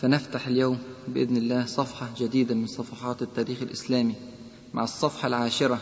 [0.00, 0.78] فنفتح اليوم
[1.08, 4.14] بإذن الله صفحة جديدة من صفحات التاريخ الإسلامي
[4.74, 5.78] مع الصفحة العاشرة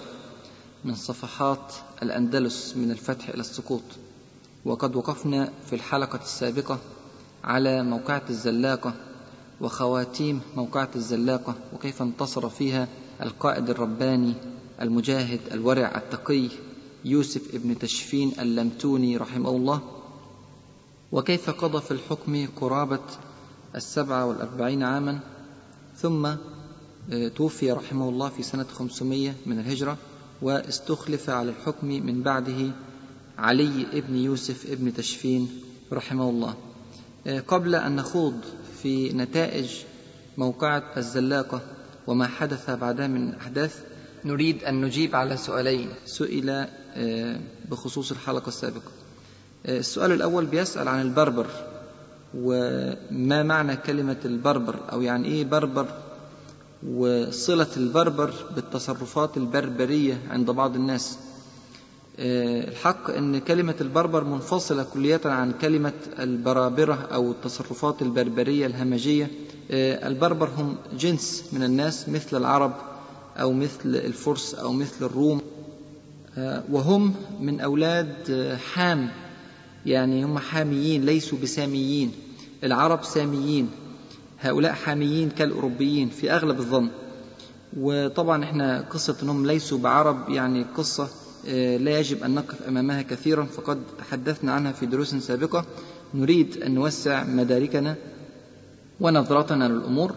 [0.84, 3.82] من صفحات الأندلس من الفتح إلى السقوط.
[4.64, 6.78] وقد وقفنا في الحلقة السابقة
[7.44, 8.94] على موقعة الزلاقة
[9.60, 12.88] وخواتيم موقعة الزلاقة وكيف انتصر فيها
[13.22, 14.34] القائد الرباني
[14.80, 16.48] المجاهد الورع التقي
[17.04, 19.80] يوسف ابن تشفين اللمتوني رحمه الله.
[21.12, 23.00] وكيف قضى في الحكم قرابة
[23.74, 25.18] السبعة والأربعين عاما
[25.96, 26.28] ثم
[27.36, 29.96] توفي رحمه الله في سنة خمسمية من الهجرة
[30.42, 32.70] واستخلف على الحكم من بعده
[33.38, 35.48] علي ابن يوسف ابن تشفين
[35.92, 36.54] رحمه الله.
[37.48, 38.34] قبل أن نخوض
[38.82, 39.70] في نتائج
[40.38, 41.60] موقعة الزلاقة
[42.06, 43.80] وما حدث بعدها من أحداث
[44.24, 45.88] نريد أن نجيب على سؤالين.
[46.06, 46.66] سئل
[47.70, 48.90] بخصوص الحلقة السابقة.
[49.66, 51.46] السؤال الأول بيسأل عن البربر.
[52.34, 55.86] وما معنى كلمة البربر؟ أو يعني إيه بربر؟
[56.88, 61.18] وصلة البربر بالتصرفات البربرية عند بعض الناس.
[62.18, 69.30] الحق أن كلمة البربر منفصلة كلية عن كلمة البرابرة أو التصرفات البربرية الهمجية.
[69.70, 72.72] البربر هم جنس من الناس مثل العرب
[73.36, 75.40] أو مثل الفرس أو مثل الروم.
[76.70, 79.10] وهم من أولاد حام.
[79.88, 82.12] يعني هم حاميين ليسوا بساميين.
[82.64, 83.70] العرب ساميين
[84.40, 86.88] هؤلاء حاميين كالأوروبيين في أغلب الظن.
[87.76, 91.08] وطبعا إحنا قصة أنهم ليسوا بعرب يعني قصة
[91.84, 93.44] لا يجب أن نقف أمامها كثيرا.
[93.44, 95.64] فقد تحدثنا عنها في دروس سابقة.
[96.14, 97.96] نريد أن نوسع مداركنا
[99.00, 100.14] ونظرتنا للأمور.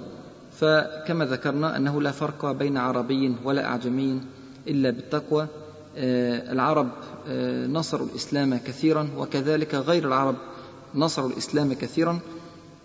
[0.60, 4.22] فكما ذكرنا أنه لا فرق بين عربي ولا أعجمي
[4.68, 5.48] إلا بالتقوى.
[5.96, 6.90] العرب
[7.70, 10.36] نصروا الإسلام كثيرا وكذلك غير العرب
[10.96, 12.20] نصروا الإسلام كثيرا.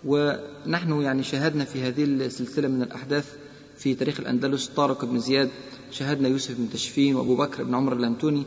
[0.05, 3.33] ونحن يعني شاهدنا في هذه السلسلة من الأحداث
[3.79, 5.49] في تاريخ الأندلس طارق بن زياد
[5.91, 8.43] شاهدنا يوسف بن تشفين وأبو بكر بن عمر اللمتوني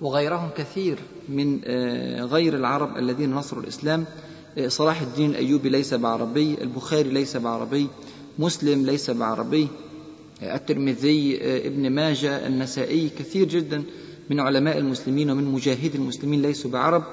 [0.00, 1.60] وغيرهم كثير من
[2.24, 4.04] غير العرب الذين نصروا الإسلام.
[4.68, 7.88] صلاح الدين الأيوبي ليس بعربي البخاري ليس بعربي
[8.38, 9.68] مسلم ليس بعربي.
[10.42, 13.82] الترمذي ابن ماجه النسائي كثير جدا
[14.30, 17.04] من علماء المسلمين ومن مجاهدي المسلمين ليسوا بعرب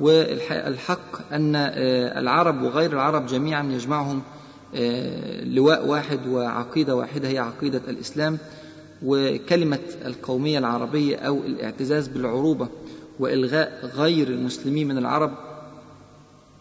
[0.00, 1.56] والحق أن
[2.16, 4.22] العرب وغير العرب جميعا يجمعهم
[5.54, 8.38] لواء واحد وعقيدة واحدة هي عقيدة الإسلام
[9.02, 12.68] وكلمة القومية العربية أو الاعتزاز بالعروبة
[13.18, 15.32] وإلغاء غير المسلمين من العرب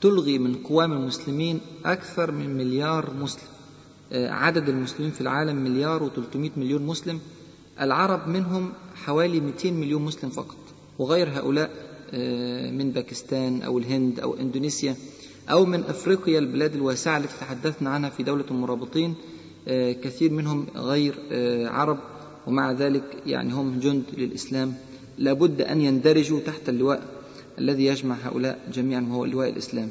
[0.02, 3.48] تلغي من قوام المسلمين أكثر من مليار مسلم.
[4.14, 7.20] عدد المسلمين في العالم مليار و300 مليون مسلم.
[7.82, 10.58] العرب منهم حوالي 200 مليون مسلم فقط
[11.00, 11.70] وغير هؤلاء
[12.72, 14.96] من باكستان أو الهند أو إندونيسيا
[15.50, 19.16] أو من أفريقيا البلاد الواسعة التي تحدثنا عنها في دولة المرابطين.
[20.04, 21.16] كثير منهم غير
[21.70, 22.00] عرب
[22.48, 24.74] ومع ذلك يعني هم جند للإسلام.
[25.18, 27.02] لابد أن يندرجوا تحت اللواء
[27.60, 29.90] الذي يجمع هؤلاء جميعا وهو لواء الإسلام.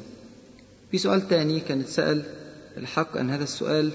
[0.91, 2.23] في سؤال ثاني كان اتسأل
[2.77, 3.91] الحق أن هذا السؤال.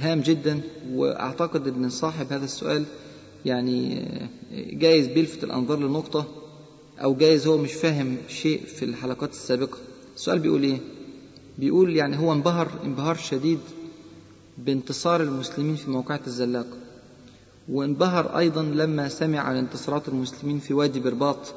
[0.00, 0.60] هام جدا
[0.90, 2.84] وأعتقد أن صاحب هذا السؤال
[3.44, 4.08] يعني
[4.52, 6.26] جايز بيلفت الأنظار لنقطة
[7.02, 9.78] أو جايز هو مش فاهم شيء في الحلقات السابقة.
[10.16, 10.78] السؤال بيقول إيه؟
[11.58, 13.58] بيقول يعني هو انبهر انبهار شديد
[14.58, 16.76] بانتصار المسلمين في موقعة الزلاقة
[17.68, 21.54] وانبهر أيضا لما سمع عن انتصارات المسلمين في وادي برباط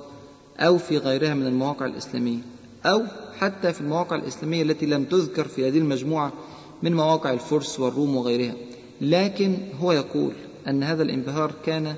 [0.59, 2.39] أو في غيرها من المواقع الإسلامية
[2.85, 3.03] أو
[3.39, 6.33] حتى في المواقع الإسلامية التي لم تذكر في هذه المجموعة
[6.83, 8.53] من مواقع الفرس والروم وغيرها.
[9.01, 10.31] لكن هو يقول
[10.67, 11.95] أن هذا الانبهار كان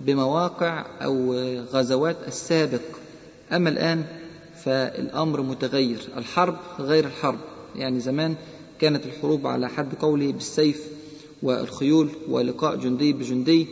[0.00, 1.34] بمواقع أو
[1.72, 2.80] غزوات السابق.
[3.52, 4.04] أما الآن
[4.64, 6.08] فالأمر متغير.
[6.16, 7.38] الحرب غير الحرب.
[7.76, 8.34] يعني زمان
[8.80, 10.88] كانت الحروب على حد قوله بالسيف
[11.42, 13.66] والخيول ولقاء جندي بجندي.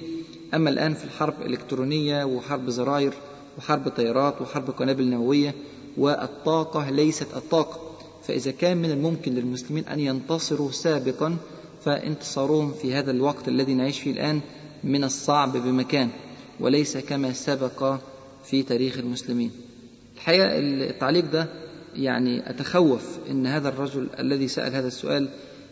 [0.55, 3.13] أما الآن في الحرب إلكترونية وحرب زراير
[3.59, 5.55] وحرب طيارات وحرب قنابل نووية
[5.97, 7.90] والطاقة ليست الطاقة.
[8.27, 11.37] فإذا كان من الممكن للمسلمين أن ينتصروا سابقا
[11.85, 14.41] فانتصارهم في هذا الوقت الذي نعيش فيه الآن
[14.85, 16.09] من الصعب بمكان
[16.61, 17.97] وليس كما سبق
[18.45, 19.51] في تاريخ المسلمين.
[20.17, 21.49] الحقيقة التعليق ده
[21.97, 25.29] يعني أتخوف أن هذا الرجل الذي سأل هذا السؤال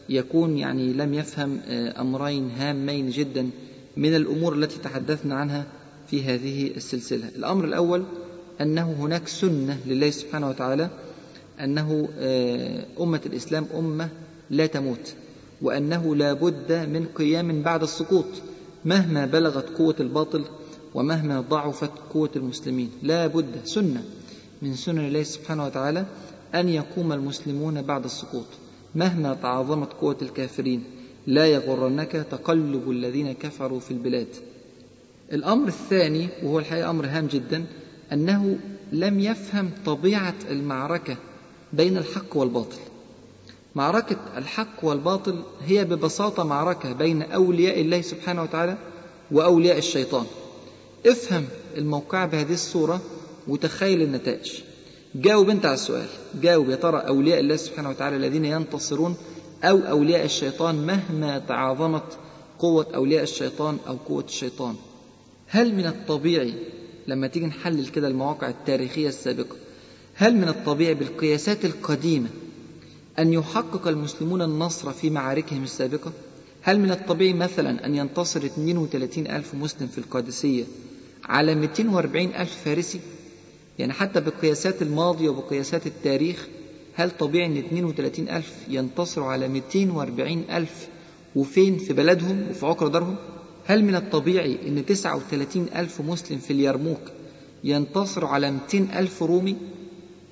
[0.09, 3.51] يكون يعني لم يفهم آه، أمرين هامين جدا
[3.97, 5.67] من الأمور التي تحدثنا عنها
[6.07, 7.29] في هذه السلسلة.
[7.37, 8.05] الأمر الأول
[8.61, 10.91] أنه هناك سنة لله سبحانه وتعالى
[11.65, 14.09] أنه آه، أمة الإسلام أمة
[14.51, 15.15] لا تموت
[15.63, 18.27] وأنه لا بد من قيام بعد السقوط
[18.85, 20.45] مهما بلغت قوة الباطل
[20.95, 22.91] ومهما ضعفت قوة المسلمين.
[23.03, 24.03] لا بد سنة
[24.63, 26.07] من سنن الله سبحانه وتعالى
[26.55, 28.47] أن يقوم المسلمون بعد السقوط.
[28.95, 30.85] مهما تعظمت قوة الكافرين
[31.27, 34.29] لا يغرنك تقلب الذين كفروا في البلاد.
[35.33, 37.65] الأمر الثاني وهو الحقيقة أمر هام جدا
[38.13, 38.59] أنه
[38.93, 41.17] لم يفهم طبيعة المعركة
[41.73, 42.77] بين الحق والباطل.
[43.75, 48.79] معركة الحق والباطل هي ببساطة معركة بين أولياء الله سبحانه وتعالى
[49.31, 50.25] وأولياء الشيطان.
[51.07, 51.45] افهم
[51.77, 53.01] الموقع بهذه الصورة
[53.49, 54.53] وتخيل النتائج.
[55.15, 56.07] جاوب أنت على السؤال.
[56.43, 59.17] جاوب يا ترى أولياء الله سبحانه وتعالى الذين ينتصرون
[59.65, 62.19] أو أولياء الشيطان مهما تعاظمت
[62.59, 64.75] قوة أولياء الشيطان أو قوة الشيطان.
[65.47, 66.55] هل من الطبيعي
[67.07, 69.57] لما تيجي نحلل كده المواقع التاريخية السابقة
[70.21, 72.29] هل من الطبيعي بالقياسات القديمة
[73.19, 76.13] أن يحقق المسلمون النصر في معاركهم السابقة؟
[76.63, 80.65] هل من الطبيعي مثلا أن ينتصر 32 ألف مسلم في القادسية
[81.25, 83.01] على 240 ألف فارسي؟
[83.79, 86.49] يعني حتى بالقياسات الماضية وبقياسات التاريخ
[86.95, 90.89] هل طبيعي أن 32 ألف ينتصروا على 240 ألف
[91.37, 93.17] وفين في بلدهم وفي عقر دارهم؟
[93.67, 97.01] هل من الطبيعي أن 39 ألف مسلم في اليرموك
[97.65, 99.57] ينتصروا على 200 ألف رومي؟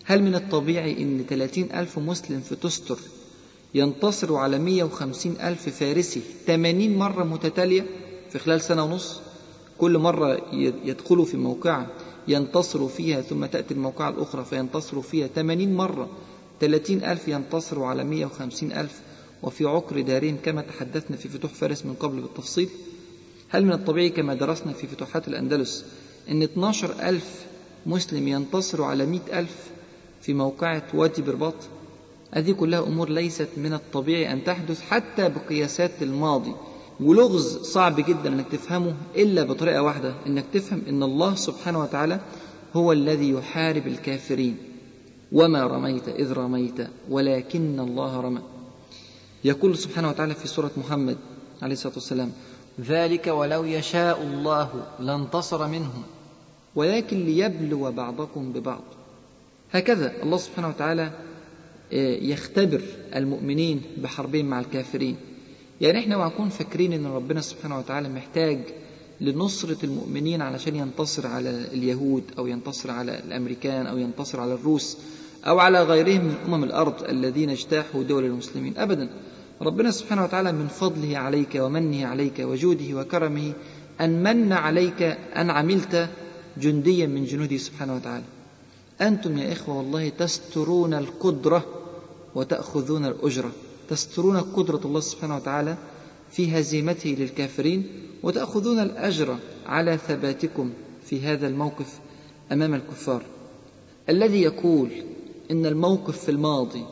[0.08, 2.99] هل من الطبيعي أن 30 ألف مسلم في تستر
[3.75, 7.87] ينتصروا على 150 ألف فارسي 80 مرة متتالية
[8.31, 9.20] في خلال سنة ونص؟
[9.79, 10.55] كل مرة
[10.85, 11.87] يدخلوا في موقعة
[12.29, 16.08] ينتصروا فيها ثم تأتي الموقعة الأخرى فينتصروا فيها 80 مرة
[16.61, 19.00] 30 ألف ينتصروا على 150 ألف
[19.43, 22.69] وفي عقر دارهم كما تحدثنا في فتوح فارس من قبل بالتفصيل؟
[23.49, 25.85] هل من الطبيعي كما درسنا في فتوحات الأندلس
[26.29, 27.47] أن 12 ألف
[27.87, 29.75] مسلم ينتصروا على 100 ألف
[30.26, 31.55] في موقعة وادي برباط.
[32.32, 36.52] هذه كلها أمور ليست من الطبيعي أن تحدث حتى بقياسات الماضي.
[37.00, 42.20] ولغز صعب جدا أنك تفهمه إلا بطريقة واحدة أنك تفهم أن الله سبحانه وتعالى
[42.75, 44.56] هو الذي يحارب الكافرين.
[45.32, 48.40] وما رميت إذ رميت ولكن الله رمى.
[49.44, 51.17] يقول سبحانه وتعالى في سورة محمد
[51.62, 52.32] عليه الصلاة والسلام
[52.81, 56.02] ذلك ولو يشاء الله لانتصر منهم
[56.75, 58.95] ولكن ليبلو بعضكم ببعض.
[59.72, 61.10] هكذا الله سبحانه وتعالى
[61.92, 62.82] آه، يختبر
[63.14, 65.16] المؤمنين بحربهم مع الكافرين.
[65.80, 68.58] يعني إحنا وهنكون فاكرين إن ربنا سبحانه وتعالى محتاج
[69.20, 74.98] لنصرة المؤمنين علشان ينتصر على اليهود أو ينتصر على الأمريكان أو ينتصر على الروس
[75.46, 78.78] أو على غيرهم من أمم الأرض الذين اجتاحوا دول المسلمين.
[78.78, 79.10] أبدا
[79.62, 83.52] ربنا سبحانه وتعالى من فضله عليك ومنه عليك وجوده وكرمه
[84.00, 85.02] أن من عليك
[85.36, 86.08] أن عملت
[86.56, 88.24] جنديا من جنوده سبحانه وتعالى.
[89.00, 91.64] أنتم يا إخوة والله تسترون القدرة
[92.34, 93.50] وتأخذون الأجرة.
[93.88, 95.76] تسترون قدرة الله سبحانه وتعالى
[96.31, 97.87] في هزيمته للكافرين
[98.22, 100.70] وتأخذون الأجر على ثباتكم
[101.04, 101.98] في هذا الموقف
[102.52, 103.22] أمام الكفار.
[104.08, 104.90] الذي يقول
[105.50, 106.84] إن الموقف في الماضي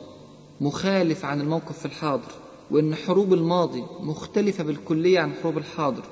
[0.61, 2.31] مخالف عن الموقف في الحاضر
[2.71, 6.03] وإن حروب الماضي مختلفة بالكلية عن حروب الحاضر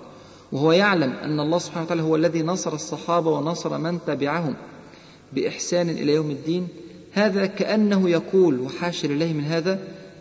[0.51, 4.55] وهو يعلم أن الله سبحانه وتعالى هو الذي نصر الصحابة ونصر من تبعهم
[5.35, 6.67] بإحسان إلى يوم الدين
[7.11, 9.79] هذا كأنه يقول وحاشا لله من هذا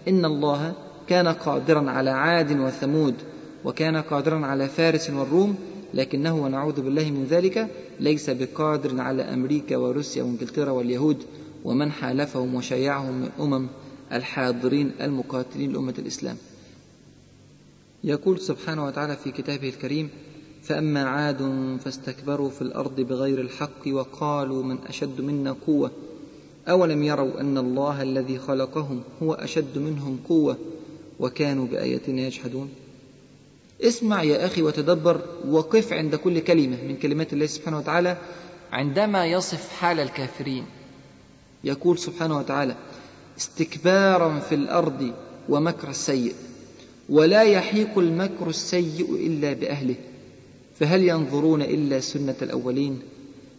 [0.09, 0.75] إن الله
[1.09, 3.15] كان قادرا على عاد وثمود
[3.65, 5.57] وكان قادرا على فارس والروم
[5.95, 7.69] لكنه ونعوذ بالله من ذلك
[8.01, 11.23] ليس بقادر على أمريكا وروسيا وإنجلترا واليهود
[11.65, 13.69] ومن حالفهم وشيعهم من أمم
[14.13, 16.37] الحاضرين المقاتلين لأمة الإسلام.
[18.05, 20.09] يقول سبحانه وتعالى في كتابه الكريم
[20.63, 21.43] فأما عاد
[21.85, 25.91] فاستكبروا في الأرض بغير الحق وقالوا من أشد منا قوة.
[26.69, 30.57] أولم يروا أن الله الذي خلقهم هو أشد منهم قوة
[31.21, 32.71] وكانوا بآياتنا يجحدون.
[33.81, 38.17] اسمع يا أخي وتدبر وقف عند كل كلمة من كلمات الله سبحانه وتعالى
[38.73, 40.65] عندما يصف حال الكافرين.
[41.65, 42.77] يقول سبحانه وتعالى
[43.39, 45.13] استكبارا في الأرض
[45.49, 46.35] ومكر السيء
[47.09, 49.95] ولا يحيق المكر السيء إلا بأهله.
[50.83, 52.99] فهل ينظرون إلا سنة الأولين؟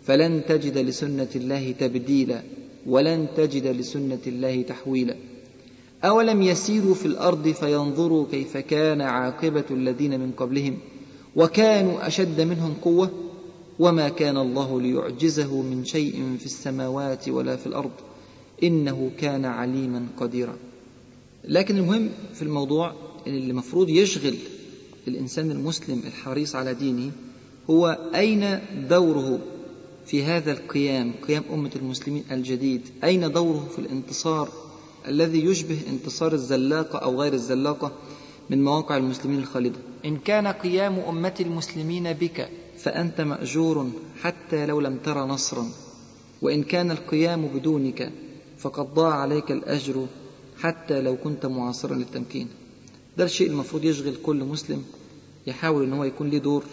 [0.05, 2.43] فلن تجد لسنة الله تبديلا
[2.85, 5.15] ولن تجد لسنة الله تحويلا.
[6.03, 10.77] أولم يسيروا في الأرض فينظروا كيف كان عاقبة الذين من قبلهم؟
[11.35, 13.11] وكانوا أشد منهم قوة؟
[13.79, 17.91] وما كان الله ليعجزه من شيء في السماوات ولا في الأرض؟
[18.63, 20.55] إنه كان عليما قديرا.
[21.43, 22.93] لكن المهم في الموضوع
[23.27, 24.35] اللي المفروض يشغل
[25.07, 27.11] الإنسان المسلم الحريص على دينه
[27.69, 29.39] هو أين دوره
[30.05, 34.49] في هذا القيام قيام أمة المسلمين الجديد؟ أين دوره في الانتصار
[35.07, 37.91] الذي يشبه انتصار الزلاقة أو غير الزلاقة
[38.49, 43.89] من مواقع المسلمين الخالدة؟ إن كان قيام أمة المسلمين بك فأنت مأجور
[44.21, 45.65] حتى لو لم تر نصرا.
[46.41, 48.11] وإن كان القيام بدونك
[48.57, 50.07] فقد ضاع عليك الأجر
[50.61, 52.47] حتى لو كنت معاصرا للتمكين.
[53.17, 54.83] ده الشيء المفروض يشغل كل مسلم
[55.47, 56.63] يحاول أن هو يكون له دور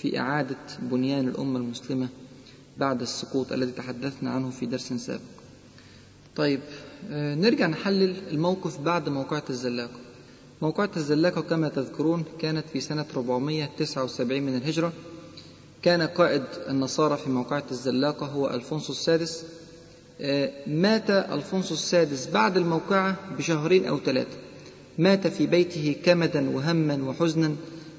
[0.00, 2.08] في إعادة بنيان الأمة المسلمة
[2.78, 5.20] بعد السقوط الذي تحدثنا عنه في درس سابق.
[6.36, 6.60] طيب
[7.10, 9.98] نرجع نحلل الموقف بعد موقعة الزلاقة.
[10.62, 14.92] موقعة الزلاقة كما تذكرون كانت في سنة 479 من الهجرة.
[15.82, 19.44] كان قائد النصارى في موقعة الزلاقة هو ألفونسو السادس.
[20.66, 24.38] مات ألفونسو السادس بعد الموقعة بشهرين أو ثلاثة.
[24.98, 27.54] مات في بيته كمدا وهما وحزنا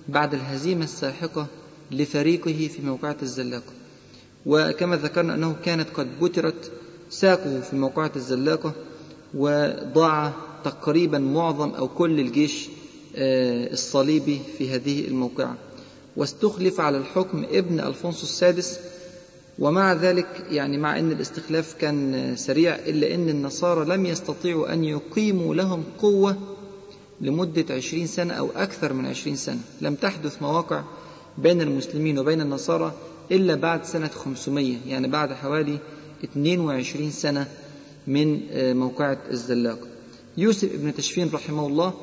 [0.09, 1.47] بعد الهزيمة الساحقة
[1.91, 3.73] لفريقه في موقعة الزلاقة.
[4.45, 6.71] وكما ذكرنا أنه كانت قد بترت
[7.09, 8.73] ساقه في موقعة الزلاقة
[9.33, 10.33] وضاع
[10.63, 12.69] تقريبا معظم أو كل الجيش
[13.15, 15.55] الصليبي في هذه الموقعة.
[16.17, 18.79] واستخلف على الحكم ابن ألفونسو السادس
[19.59, 25.55] ومع ذلك يعني مع أن الاستخلاف كان سريع إلا أن النصارى لم يستطيعوا أن يقيموا
[25.55, 26.37] لهم قوة
[27.21, 29.59] لمدة عشرين سنة أو أكثر من عشرين سنة.
[29.81, 30.83] لم تحدث مواقع
[31.37, 32.93] بين المسلمين وبين النصارى
[33.31, 35.79] إلا بعد سنة 500 يعني بعد حوالي
[36.23, 37.47] 22 سنة
[38.07, 38.39] من
[38.77, 39.79] موقعة الزلاق.
[40.37, 41.93] يوسف ابن تشفين رحمه الله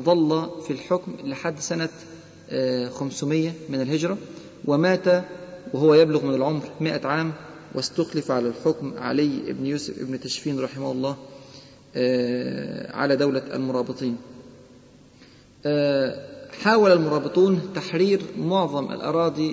[0.00, 1.88] ظل في الحكم لحد سنة
[2.90, 4.18] 500 من الهجرة
[4.64, 5.24] ومات
[5.74, 7.32] وهو يبلغ من العمر 100 عام
[7.74, 11.16] واستخلف على الحكم علي بن يوسف ابن تشفين رحمه الله
[12.94, 14.16] على دولة المرابطين.
[16.62, 19.52] حاول المرابطون تحرير معظم الأراضي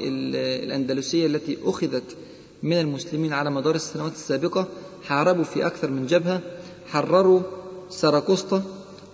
[0.64, 2.18] الأندلسية التي أخذت
[2.64, 4.68] من المسلمين على مدار السنوات السابقة.
[5.04, 6.42] حاربوا في أكثر من جبهة
[6.88, 7.42] حرروا
[7.90, 8.64] سراكوستا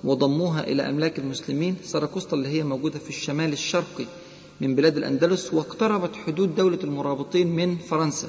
[0.03, 1.75] وضموها إلى أملاك المسلمين.
[1.83, 4.05] سراكوستا اللي هي موجودة في الشمال الشرقي
[4.61, 8.27] من بلاد الأندلس واقتربت حدود دولة المرابطين من فرنسا.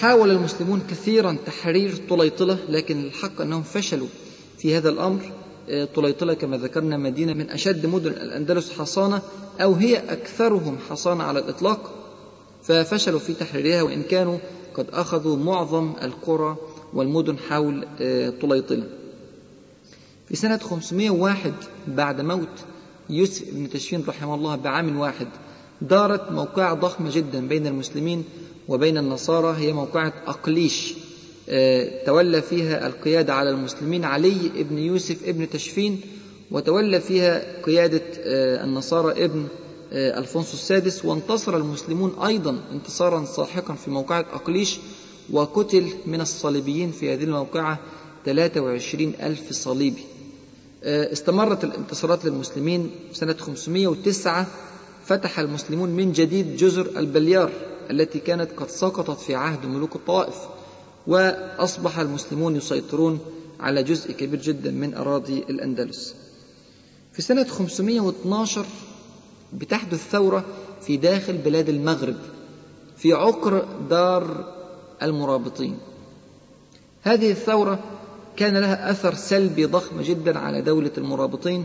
[0.00, 4.08] حاول المسلمون كثيرا تحرير طليطلة لكن الحق أنهم فشلوا
[4.58, 5.32] في هذا الأمر.
[5.94, 9.22] طليطلة كما ذكرنا مدينة من أشد مدن الأندلس حصانة
[9.60, 11.90] أو هي أكثرهم حصانة على الإطلاق
[12.62, 14.38] ففشلوا في تحريرها وإن كانوا
[14.74, 16.56] قد أخذوا معظم القرى
[16.94, 17.86] والمدن حول
[18.40, 18.84] طليطلة.
[20.28, 21.52] في سنة 501
[21.88, 22.48] بعد موت
[23.10, 25.26] يوسف بن تشفين رحمه الله بعام واحد
[25.82, 28.24] دارت موقعة ضخمة جدا بين المسلمين
[28.68, 30.94] وبين النصارى هي موقعة أقليش.
[32.06, 36.00] تولى فيها القيادة على المسلمين علي ابن يوسف ابن تشفين
[36.50, 38.02] وتولى فيها قيادة
[38.64, 39.46] النصارى ابن
[39.92, 44.78] ألفونسو السادس وانتصر المسلمون أيضا انتصارا ساحقا في موقعة أقليش
[45.30, 47.78] وقتل من الصليبيين في هذه الموقعة
[48.24, 50.02] 23 ألف صليبي.
[50.84, 54.46] استمرت الانتصارات للمسلمين سنة 509
[55.04, 57.50] فتح المسلمون من جديد جزر البليار
[57.90, 60.34] التي كانت قد سقطت في عهد ملوك الطوائف.
[61.06, 63.18] وأصبح المسلمون يسيطرون
[63.60, 66.14] على جزء كبير جدا من أراضي الأندلس.
[67.12, 68.66] في سنة 512
[69.52, 70.44] بتحدث ثورة
[70.82, 72.16] في داخل بلاد المغرب
[72.96, 74.52] في عقر دار
[75.02, 75.78] المرابطين.
[77.02, 77.78] هذه الثورة
[78.36, 81.64] كان لها أثر سلبي ضخم جدا على دولة المرابطين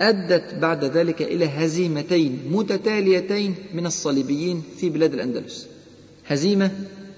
[0.00, 5.66] أدت بعد ذلك إلى هزيمتين متتاليتين من الصليبيين في بلاد الأندلس.
[6.26, 6.70] هزيمة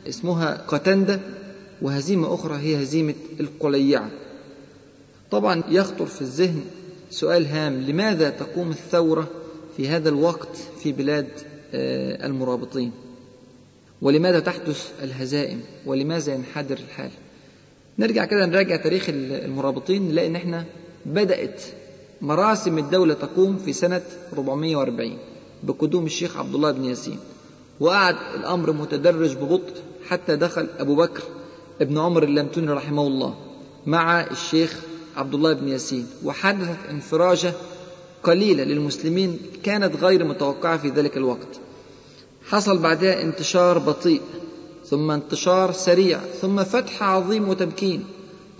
[0.09, 1.21] اسمها قتندة
[1.83, 4.11] وهزيمة أخرى هي هزيمة القليعة
[5.31, 6.61] طبعا يخطر في الذهن
[7.11, 9.29] سؤال هام لماذا تقوم الثورة
[9.77, 11.29] في هذا الوقت في بلاد
[12.25, 12.93] المرابطين؟
[14.03, 17.11] ولماذا تحدث الهزائم؟ ولماذا ينحدر الحال؟
[17.99, 20.65] نرجع كده نراجع تاريخ المرابطين نلاقي ان إحنا
[21.07, 21.63] بدأت
[22.23, 25.19] مراسم الدولة تقوم في سنة 440
[25.63, 27.19] بقدوم الشيخ عبد الله بن ياسين
[27.81, 29.75] وقعد الأمر متدرج ببطء
[30.09, 31.23] حتى دخل أبو بكر.
[31.81, 33.35] ابن عمر اللمتوني رحمه الله
[33.87, 34.81] مع الشيخ
[35.17, 37.53] عبد الله بن ياسين وحدثت انفراجة
[38.23, 41.61] قليلة للمسلمين كانت غير متوقعة في ذلك الوقت.
[42.49, 44.21] حصل بعدها انتشار بطيء
[44.87, 48.05] ثم انتشار سريع ثم فتح عظيم وتمكين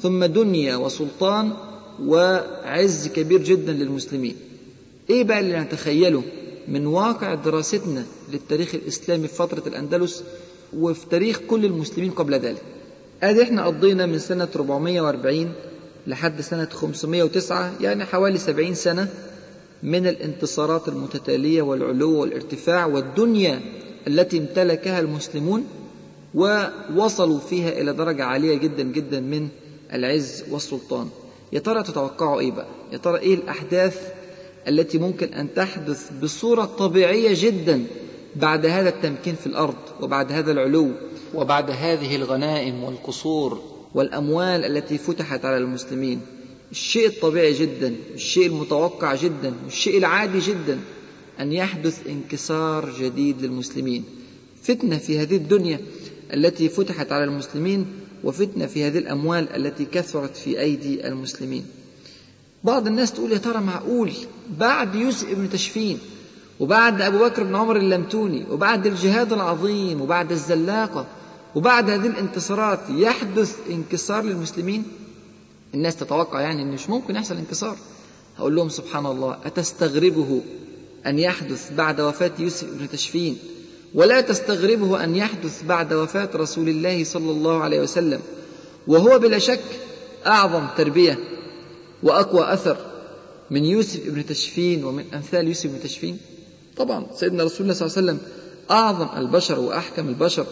[0.03, 1.53] ثم دنيا وسلطان
[2.05, 4.37] وعز كبير جدا للمسلمين.
[5.11, 6.23] إيه بقى اللي نتخيله
[6.69, 10.25] من واقع دراستنا للتاريخ الإسلامي في فترة الأندلس
[10.77, 12.63] وفي تاريخ كل المسلمين قبل ذلك؟
[13.23, 15.53] ادي إحنا قضينا من سنة 440
[16.07, 19.09] لحد سنة 509 يعني حوالي 70 سنة
[19.83, 23.61] من الانتصارات المتتالية والعلو والارتفاع والدنيا
[24.07, 25.65] التي امتلكها المسلمون
[26.35, 29.49] ووصلوا فيها إلى درجة عالية جدا جدا من
[29.93, 31.09] العز والسلطان.
[31.53, 34.13] يا ترى تتوقعوا إيه بقى؟ يا ترى إيه الأحداث
[34.69, 37.85] التي ممكن أن تحدث بصورة طبيعية جدا
[38.37, 40.91] بعد هذا التمكين في الأرض وبعد هذا العلو
[41.35, 43.63] وبعد هذه الغنائم والقصور.
[43.95, 46.21] والأموال التي فتحت على المسلمين.
[46.71, 50.79] الشيء الطبيعي جدا الشيء المتوقع جدا الشيء العادي جدا
[51.41, 54.05] أن يحدث انكسار جديد للمسلمين.
[54.63, 55.81] فتنة في هذه الدنيا
[56.35, 57.87] التي فتحت على المسلمين
[58.25, 61.65] وفتنة في هذه الأموال التي كثرت في أيدي المسلمين.
[62.65, 64.13] بعض الناس تقول يا ترى معقول؟
[64.59, 65.99] بعد يوسف ابن تشفين
[66.61, 71.07] وبعد أبو بكر بن عمر اللمتوني وبعد الجهاد العظيم وبعد الزلاقة
[71.55, 74.85] وبعد هذه الانتصارات يحدث انكسار للمسلمين؟
[75.75, 77.77] الناس تتوقع يعني أن مش ممكن يحصل انكسار.
[78.39, 80.41] هقول لهم سبحان الله أتستغربه
[81.07, 83.39] أن يحدث بعد وفاة يوسف بن تشفين؟
[83.95, 88.21] ولا تستغربه أن يحدث بعد وفاة رسول الله صلى الله عليه وسلم؟
[88.87, 89.65] وهو بلا شك
[90.27, 91.19] أعظم تربية
[92.03, 92.77] وأقوى أثر
[93.51, 96.19] من يوسف بن تشفين ومن أمثال يوسف بن تشفين؟
[96.77, 98.19] طبعا سيدنا رسول الله صلى الله عليه وسلم
[98.71, 100.47] أعظم البشر وأحكم البشر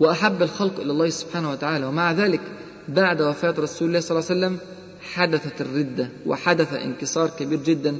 [0.00, 1.86] وأحب الخلق إلى الله سبحانه وتعالى.
[1.86, 2.40] ومع ذلك
[2.88, 4.58] بعد وفاة رسول الله صلى الله عليه وسلم
[5.00, 7.96] حدثت الردة وحدث انكسار كبير جدا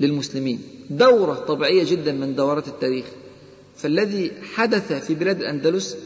[0.00, 0.60] للمسلمين.
[0.90, 3.04] دورة طبيعية جدا من دورات التاريخ.
[3.76, 5.96] فالذي حدث في بلاد الأندلس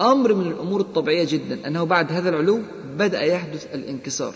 [0.00, 2.60] أمر من الأمور الطبيعية جدا أنه بعد هذا العلو
[2.98, 4.34] بدأ يحدث الانكسار.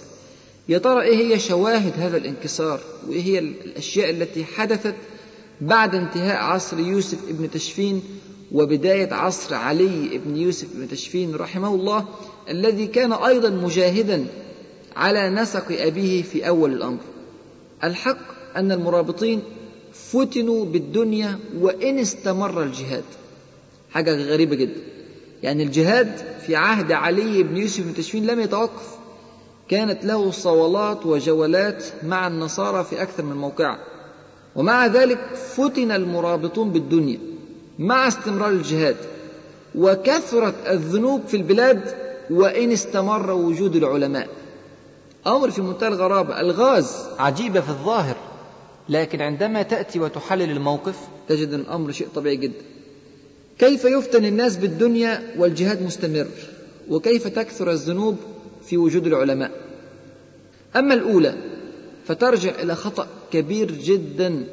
[0.68, 4.94] يا ترى إيه هي شواهد هذا الانكسار؟ وإيه هي الأشياء التي حدثت
[5.60, 8.02] بعد انتهاء عصر يوسف ابن تشفين
[8.52, 12.04] وبداية عصر علي ابن يوسف ابن تشفين رحمه الله
[12.50, 14.26] الذي كان أيضا مجاهدا
[14.96, 16.98] على نسق أبيه في أول الأمر.
[17.84, 18.18] الحق
[18.56, 19.42] أن المرابطين
[19.92, 23.04] فتنوا بالدنيا وإن استمر الجهاد.
[23.90, 24.80] حاجة غريبة جدا.
[25.42, 28.96] يعني الجهاد في عهد علي بن يوسف بن تشفين لم يتوقف.
[29.68, 33.78] كانت له صولات وجولات مع النصارى في أكثر من موقع
[34.56, 37.18] ومع ذلك فتن المرابطون بالدنيا
[37.78, 38.96] مع استمرار الجهاد
[39.74, 41.94] وكثرت الذنوب في البلاد
[42.30, 44.28] وإن استمر وجود العلماء.
[45.26, 46.40] أمر في منتهى الغرابة.
[46.40, 48.16] الغاز عجيبة في الظاهر
[48.88, 50.96] لكن عندما تأتي وتحلل الموقف
[51.28, 52.62] تجد الأمر شيء طبيعي جدا.
[53.58, 56.26] كيف يفتن الناس بالدنيا والجهاد مستمر؟
[56.88, 58.16] وكيف تكثر الذنوب
[58.66, 59.50] في وجود العلماء؟
[60.76, 61.34] أما الأولى
[62.06, 64.44] فترجع إلى خطأ كبير جدا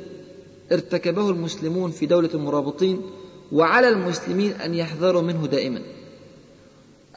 [0.71, 3.01] ارتكبه المسلمون في دولة المرابطين
[3.51, 5.81] وعلى المسلمين أن يحذروا منه دائما.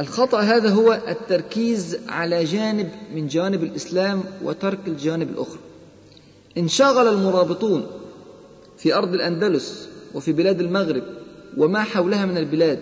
[0.00, 5.58] الخطأ هذا هو التركيز على جانب من جوانب الإسلام وترك الجانب الأخرى.
[6.58, 7.86] انشغل المرابطون
[8.78, 11.02] في أرض الأندلس وفي بلاد المغرب
[11.56, 12.80] وما حولها من البلاد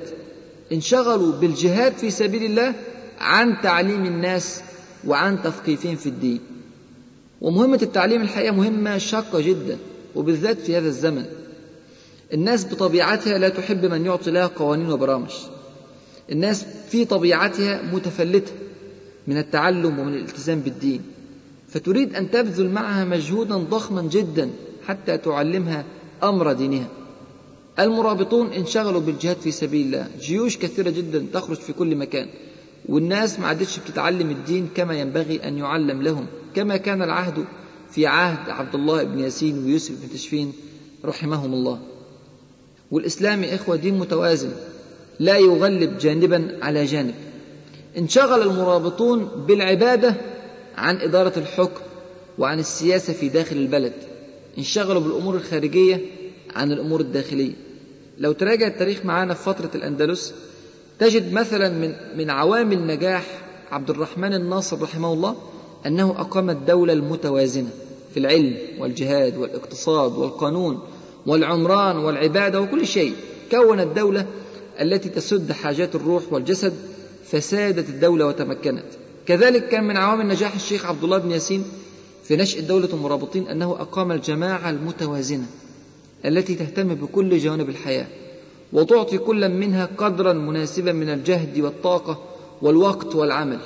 [0.72, 2.74] انشغلوا بالجهاد في سبيل الله
[3.18, 4.60] عن تعليم الناس
[5.06, 6.40] وعن تثقيفهم في الدين.
[7.44, 9.78] ومهمة التعليم الحقيقة مهمة شاقة جدا
[10.14, 11.24] وبالذات في هذا الزمن.
[12.33, 15.30] الناس بطبيعتها لا تحب من يعطي لها قوانين وبرامج.
[16.33, 18.52] الناس في طبيعتها متفلتة
[19.26, 21.00] من التعلم ومن الالتزام بالدين.
[21.68, 24.50] فتريد أن تبذل معها مجهودا ضخما جدا
[24.87, 25.85] حتى تعلمها
[26.22, 26.88] أمر دينها.
[27.78, 30.09] المرابطون انشغلوا بالجهاد في سبيل الله.
[30.20, 32.28] جيوش كثيرة جدا تخرج في كل مكان
[32.88, 36.26] والناس ما عادتش بتتعلم الدين كما ينبغي أن يعلم لهم.
[36.54, 37.44] كما كان العهد
[37.90, 40.52] في عهد عبد الله بن ياسين ويوسف بن تشفين
[41.04, 41.78] رحمهم الله.
[42.90, 44.50] والإسلام يا إخوة دين متوازن
[45.20, 47.14] لا يغلب جانبا على جانب.
[47.98, 50.14] انشغل المرابطون بالعبادة
[50.76, 51.80] عن إدارة الحكم
[52.38, 53.92] وعن السياسة في داخل البلد.
[54.58, 56.00] انشغلوا بالأمور الخارجية
[56.54, 57.52] عن الأمور الداخلية.
[58.18, 60.34] لو تراجع التاريخ معانا في فترة الأندلس
[60.98, 63.24] تجد مثلا من من عوامل نجاح
[63.70, 65.36] عبد الرحمن الناصر رحمه الله
[65.87, 67.68] أنه أقام الدولة المتوازنة
[68.14, 70.79] في العلم والجهاد والاقتصاد والقانون
[71.27, 73.12] والعمران والعبادة وكل شيء.
[73.51, 74.27] كون الدولة
[74.81, 76.75] التي تسد حاجات الروح والجسد
[77.25, 78.85] فسادت الدولة وتمكنت.
[79.27, 81.64] كذلك كان من عوامل نجاح الشيخ عبد الله بن ياسين
[82.25, 85.47] في نشأ دولة المرابطين أنه أقام الجماعة المتوازنة
[86.25, 88.07] التي تهتم بكل جوانب الحياة
[88.73, 92.23] وتعطي كل منها قدرا مناسبا من الجهد والطاقة
[92.62, 93.59] والوقت والعمل.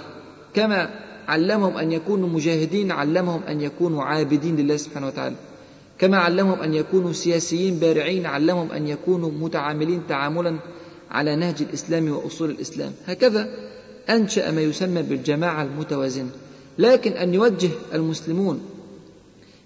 [0.54, 5.36] كما علمهم أن يكونوا مجاهدين علمهم أن يكونوا عابدين لله سبحانه وتعالى.
[5.98, 10.58] كما علمهم أن يكونوا سياسيين بارعين علمهم أن يكونوا متعاملين تعاملا
[11.10, 12.92] على نهج الإسلام وأصول الإسلام.
[13.06, 13.48] هكذا
[14.10, 16.30] أنشأ ما يسمى بالجماعة المتوازنة.
[16.78, 18.60] لكن أن يوجه المسلمون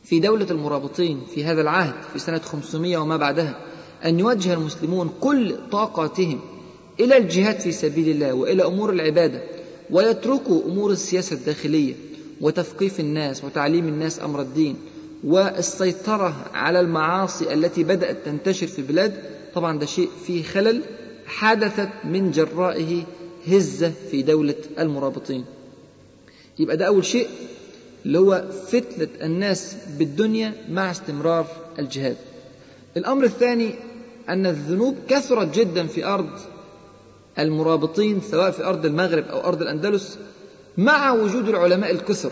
[0.05, 3.57] في دولة المرابطين في هذا العهد في سنة 500 وما بعدها
[4.05, 6.40] أن يوجه المسلمون كل طاقاتهم
[7.01, 9.42] إلى الجهاد في سبيل الله وإلى أمور العبادة.
[9.90, 11.95] ويتركوا أمور السياسة الداخلية
[12.40, 14.77] وتثقيف الناس وتعليم الناس أمر الدين
[15.25, 19.14] والسيطرة على المعاصي التي بدأت تنتشر في البلاد
[19.55, 20.83] طبعا ده شيء فيه خلل
[21.27, 23.03] حدثت من جرائه
[23.49, 25.45] هزة في دولة المرابطين.
[26.59, 27.29] يبقى ده أول شيء
[28.07, 31.47] اللي هو فتنة الناس بالدنيا مع استمرار
[31.79, 32.16] الجهاد.
[32.97, 33.71] الأمر الثاني
[34.29, 36.31] أن الذنوب كثرت جدا في أرض
[37.38, 40.18] المرابطين سواء في أرض المغرب أو أرض الأندلس
[40.79, 42.31] مع وجود العلماء الكثر.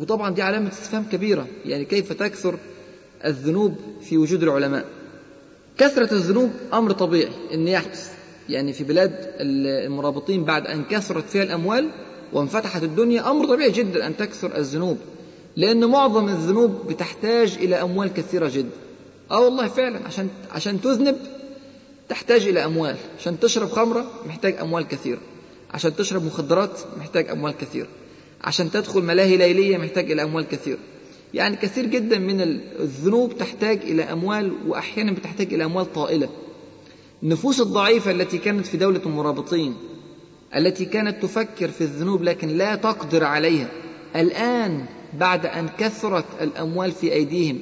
[0.00, 2.58] وطبعا دي علامة استفهام كبيرة يعني كيف تكثر
[3.24, 4.84] الذنوب في وجود العلماء.
[5.78, 8.12] كثرة الذنوب أمر طبيعي أن يحدث.
[8.48, 11.90] يعني في بلاد المرابطين بعد أن كثرت فيها الأموال
[12.32, 14.98] وانفتحت الدنيا أمر طبيعي جدا أن تكثر الذنوب.
[15.56, 18.70] لأن معظم الذنوب بتحتاج إلى أموال كثيرة جدا.
[19.30, 21.16] آه والله فعلا عشان عشان تذنب
[22.08, 22.96] تحتاج إلى أموال.
[23.18, 25.20] عشان تشرب خمرة محتاج أموال كثيرة.
[25.70, 27.88] عشان تشرب مخدرات محتاج أموال كثيرة.
[28.44, 30.78] عشان تدخل ملاهي ليلية محتاج إلى أموال كثيرة.
[31.34, 32.40] يعني كثير جدا من
[32.80, 36.28] الذنوب تحتاج إلى أموال وأحيانا بتحتاج إلى أموال طائلة.
[37.22, 39.74] النفوس الضعيفة التي كانت في دولة المرابطين
[40.56, 43.68] التي كانت تفكر في الذنوب لكن لا تقدر عليها
[44.16, 44.86] الآن
[45.18, 47.58] بعد أن كثرت الأموال في أيديهم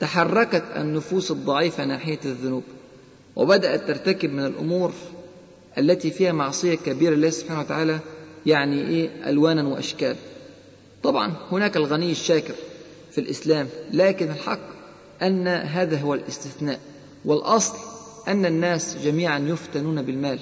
[0.00, 2.62] تحركت النفوس الضعيفة ناحية الذنوب.
[3.36, 4.92] وبدأت ترتكب من الأمور
[5.78, 7.98] التي فيها معصية كبيرة لله سبحانه وتعالى
[8.46, 10.16] يعني إيه؟ ألوانا وأشكال.
[11.02, 12.54] طبعا هناك الغني الشاكر
[13.10, 14.60] في الإسلام لكن الحق
[15.22, 16.80] أن هذا هو الاستثناء
[17.24, 17.76] والأصل
[18.28, 20.38] أن الناس جميعا يفتنون بالمال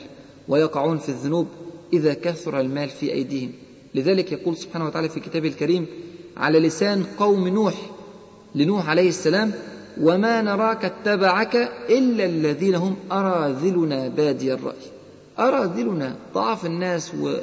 [0.48, 1.48] ويقعون في الذنوب
[1.92, 3.52] إذا كثر المال في أيديهم.
[3.94, 5.86] لذلك يقول سبحانه وتعالى في كتابه الكريم
[6.36, 7.74] على لسان قوم نوح
[8.54, 9.52] لنوح عليه السلام
[10.00, 11.56] وما نراك اتبعك
[11.90, 14.74] إلا الذين هم أراذلنا بادي الرأي.
[15.38, 17.36] أراذلنا ضعف الناس و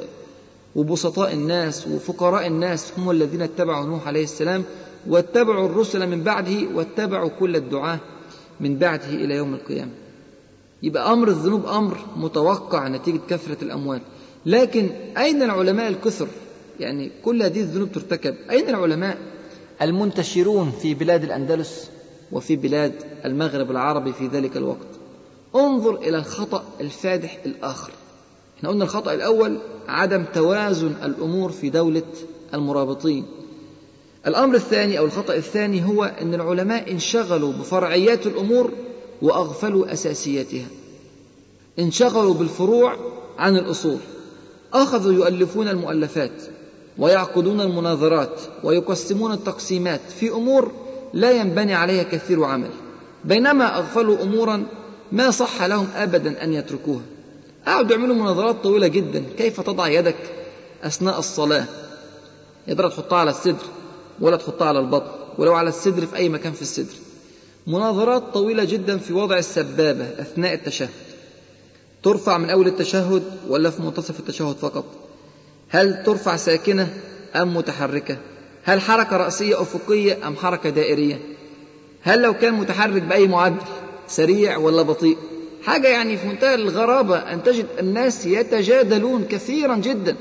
[0.76, 4.64] وبسطاء الناس وفقراء الناس هم الذين اتبعوا نوح عليه السلام
[5.06, 7.98] واتبعوا الرسل من بعده واتبعوا كل الدعاة
[8.60, 9.90] من بعده إلى يوم القيامة.
[10.82, 14.00] يبقى أمر الذنوب أمر متوقع نتيجة كثرة الأموال.
[14.46, 16.28] لكن أين العلماء الكثر؟
[16.80, 18.34] يعني كل هذه الذنوب ترتكب.
[18.50, 19.18] أين العلماء؟
[19.82, 21.90] المنتشرون في بلاد الأندلس
[22.32, 24.86] وفي بلاد المغرب العربي في ذلك الوقت.
[25.54, 27.92] انظر إلى الخطأ الفادح الآخر.
[28.58, 32.02] إحنا قلنا الخطأ الأول عدم توازن الأمور في دولة
[32.54, 33.26] المرابطين.
[34.26, 38.70] الأمر الثاني أو الخطأ الثاني هو أن العلماء انشغلوا بفرعيات الأمور
[39.22, 40.66] وأغفلوا أساسياتها.
[41.78, 42.96] انشغلوا بالفروع
[43.38, 43.98] عن الأصول.
[44.72, 46.42] أخذوا يؤلفون المؤلفات
[46.98, 50.72] ويعقدون المناظرات ويقسمون التقسيمات في أمور
[51.12, 52.70] لا ينبني عليها كثير عمل.
[53.24, 54.66] بينما أغفلوا أمورا
[55.12, 57.02] ما صح لهم أبدا أن يتركوها.
[57.66, 59.22] قعدوا يعملوا مناظرات طويلة جدا.
[59.38, 60.16] كيف تضع يدك
[60.82, 61.64] أثناء الصلاة؟
[62.68, 63.66] يا تحطها على الصدر
[64.20, 66.94] ولا تحطها على البطن ولو على الصدر في أي مكان في الصدر.
[67.66, 70.88] مناظرات طويلة جدا في وضع السبابة أثناء التشهد.
[72.02, 74.84] ترفع من أول التشهد ولا في منتصف التشهد فقط؟
[75.68, 76.94] هل ترفع ساكنة
[77.36, 78.16] أم متحركة؟
[78.64, 81.18] هل حركة رأسية أفقية أم حركة دائرية؟
[82.02, 83.56] هل لو كان متحرك بأي معدل
[84.08, 85.16] سريع ولا بطيء؟
[85.64, 90.16] حاجة يعني في منتهى الغرابة أن تجد الناس يتجادلون كثيرا جدا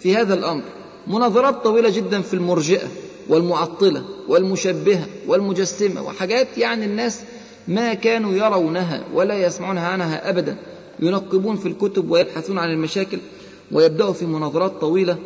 [0.00, 0.62] في هذا الأمر.
[1.06, 2.88] مناظرات طويلة جدا في المرجئة
[3.28, 7.20] والمعطلة والمشبهة والمجسمة وحاجات يعني الناس
[7.68, 10.56] ما كانوا يرونها ولا يسمعونها عنها أبدا.
[11.00, 13.18] ينقبون في الكتب ويبحثون عن المشاكل
[13.72, 15.16] ويبدأوا في مناظرات طويلة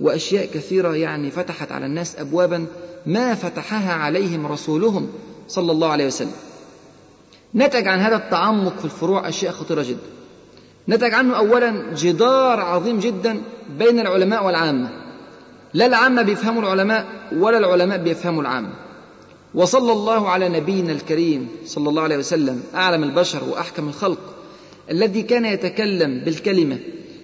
[0.00, 2.66] وأشياء كثيرة يعني فتحت على الناس أبوابا
[3.06, 5.08] ما فتحها عليهم رسولهم
[5.48, 6.32] صلى الله عليه وسلم.
[7.54, 10.08] نتج عن هذا التعمق في الفروع أشياء خطيرة جدا.
[10.88, 13.40] نتج عنه أولا جدار عظيم جدا
[13.78, 14.90] بين العلماء والعامة.
[15.74, 18.70] لا العامة بيفهموا العلماء ولا العلماء بيفهموا العامة.
[19.54, 24.18] وصلى الله على نبينا الكريم صلى الله عليه وسلم أعلم البشر وأحكم الخلق
[24.90, 26.78] الذي كان يتكلم بالكلمة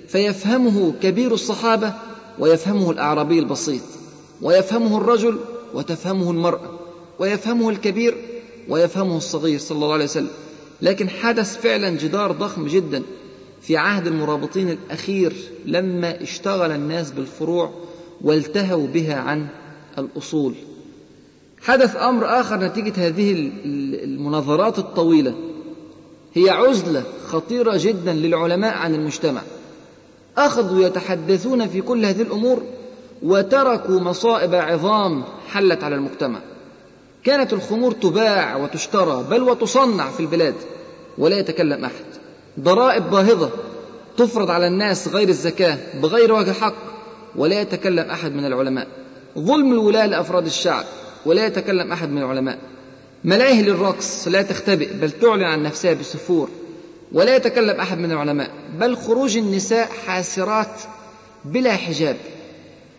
[0.08, 1.92] فيفهمه كبير الصحابة
[2.40, 3.82] ويفهمه الأعرابي البسيط
[4.42, 5.38] ويفهمه الرجل
[5.74, 6.70] وتفهمه المرأة
[7.18, 8.16] ويفهمه الكبير
[8.68, 10.30] ويفهمه الصغير صلى الله عليه وسلم.
[10.82, 13.02] لكن حدث فعلا جدار ضخم جدا
[13.62, 15.32] في عهد المرابطين الأخير
[15.64, 17.70] لما اشتغل الناس بالفروع
[18.20, 19.46] والتهوا بها عن
[19.98, 20.54] الأصول.
[21.62, 23.50] حدث أمر آخر نتيجة هذه
[24.04, 25.34] المناظرات الطويلة.
[26.34, 29.42] هي عزلة خطيرة جدا للعلماء عن المجتمع.
[30.36, 32.62] أخذوا يتحدثون في كل هذه الأمور
[33.22, 36.40] وتركوا مصائب عظام حلت على المجتمع.
[37.24, 40.54] كانت الخمور تباع وتشترى بل وتصنع في البلاد
[41.18, 42.04] ولا يتكلم أحد.
[42.60, 43.50] ضرائب باهظة
[44.16, 46.74] تفرض على الناس غير الزكاة بغير وجه حق
[47.36, 48.86] ولا يتكلم أحد من العلماء.
[49.38, 50.84] ظلم الولاة لأفراد الشعب
[51.26, 52.58] ولا يتكلم أحد من العلماء.
[53.24, 56.48] ملاهي للرقص لا تختبئ بل تعلن عن نفسها بسفور.
[57.12, 60.80] ولا يتكلم أحد من العلماء بل خروج النساء حاسرات
[61.44, 62.16] بلا حجاب.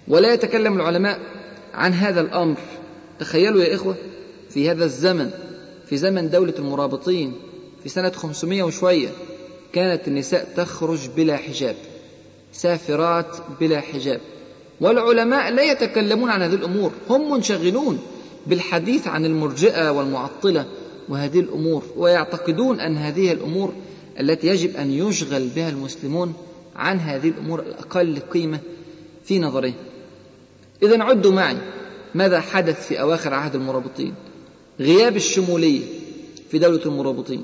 [0.08, 1.20] ولا يتكلم العلماء
[1.74, 2.58] عن هذا الأمر.
[3.20, 3.96] تخيلوا يا إخوة
[4.50, 5.30] في هذا الزمن
[5.88, 7.34] في زمن دولة المرابطين
[7.84, 9.10] في سنة 500 وشوية
[9.74, 11.76] كانت النساء تخرج بلا حجاب
[12.52, 14.22] سافرات بلا حجاب.
[14.82, 18.00] والعلماء لا يتكلمون عن هذه الأمور هم منشغلون
[18.48, 20.66] بالحديث عن المرجئة والمعطلة
[21.10, 23.74] وهذه الأمور ويعتقدون أن هذه الأمور
[24.20, 26.34] التي يجب أن يشغل بها المسلمون
[26.76, 28.60] عن هذه الأمور الأقل قيمة
[29.26, 29.74] في نظرهم
[30.84, 31.58] إذا عدوا معي.
[32.16, 34.14] ماذا حدث في أواخر عهد المرابطين؟
[34.80, 35.82] غياب الشمولية
[36.50, 37.44] في دولة المرابطين.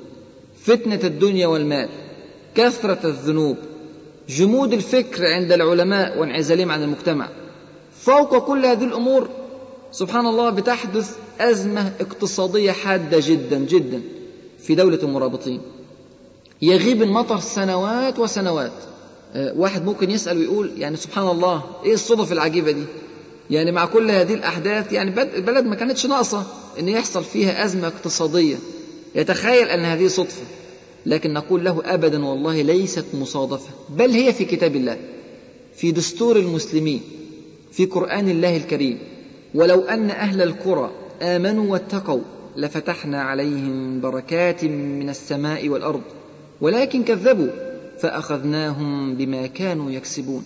[0.63, 1.89] فتنة الدنيا والمال.
[2.55, 3.57] كثرة الذنوب.
[4.29, 7.29] جمود الفكر عند العلماء وانعزالهم عن المجتمع.
[7.99, 9.29] فوق كل هذه الأمور
[9.91, 14.01] سبحان الله بتحدث أزمة اقتصادية حادة جدا جدا
[14.59, 15.61] في دولة المرابطين.
[16.61, 18.71] يغيب المطر سنوات وسنوات.
[19.35, 22.83] أه واحد ممكن يسأل ويقول يعني سبحان الله إيه الصدف العجيبة دي؟
[23.49, 26.43] يعني مع كل هذه الأحداث يعني البلد ما كانتش ناقصة
[26.79, 28.55] إن يحصل فيها أزمة اقتصادية.
[29.15, 30.43] يتخيل أن هذه صدفة.
[31.05, 33.69] لكن نقول له ابدا والله ليست مصادفة.
[33.89, 34.97] بل هي في كتاب الله
[35.75, 37.01] في دستور المسلمين
[37.71, 38.99] في قرآن الله الكريم.
[39.55, 40.91] ولو أن أهل القرى
[41.21, 42.21] آمنوا واتقوا
[42.55, 46.01] لفتحنا عليهم بركات من السماء والأرض.
[46.61, 47.47] ولكن كذبوا
[47.99, 50.43] فأخذناهم بما كانوا يكسبون.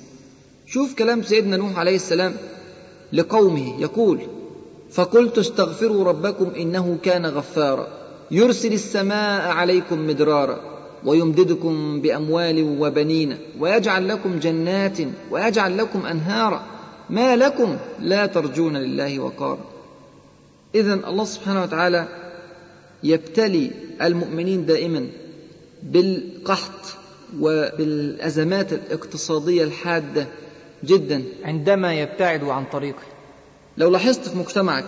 [0.67, 2.33] شوف كلام سيدنا نوح عليه السلام
[3.13, 4.21] لقومه يقول
[4.91, 7.87] فقلت استغفروا ربكم إنه كان غفارا
[8.31, 10.61] يرسل السماء عليكم مدرارا
[11.05, 14.97] ويمددكم بأموال وبنين ويجعل لكم جنات
[15.31, 16.63] ويجعل لكم أنهارا.
[17.09, 19.65] ما لكم لا ترجون لله وقارا.
[20.75, 22.07] اذا الله سبحانه وتعالى
[23.03, 23.71] يبتلي
[24.01, 25.07] المؤمنين دائما
[25.83, 26.85] بالقحط
[27.39, 30.27] وبالأزمات الاقتصادية الحادة
[30.83, 31.23] جدا.
[31.43, 33.03] عندما يبتعدوا عن طريقه.
[33.77, 34.85] لو لاحظت في مجتمعك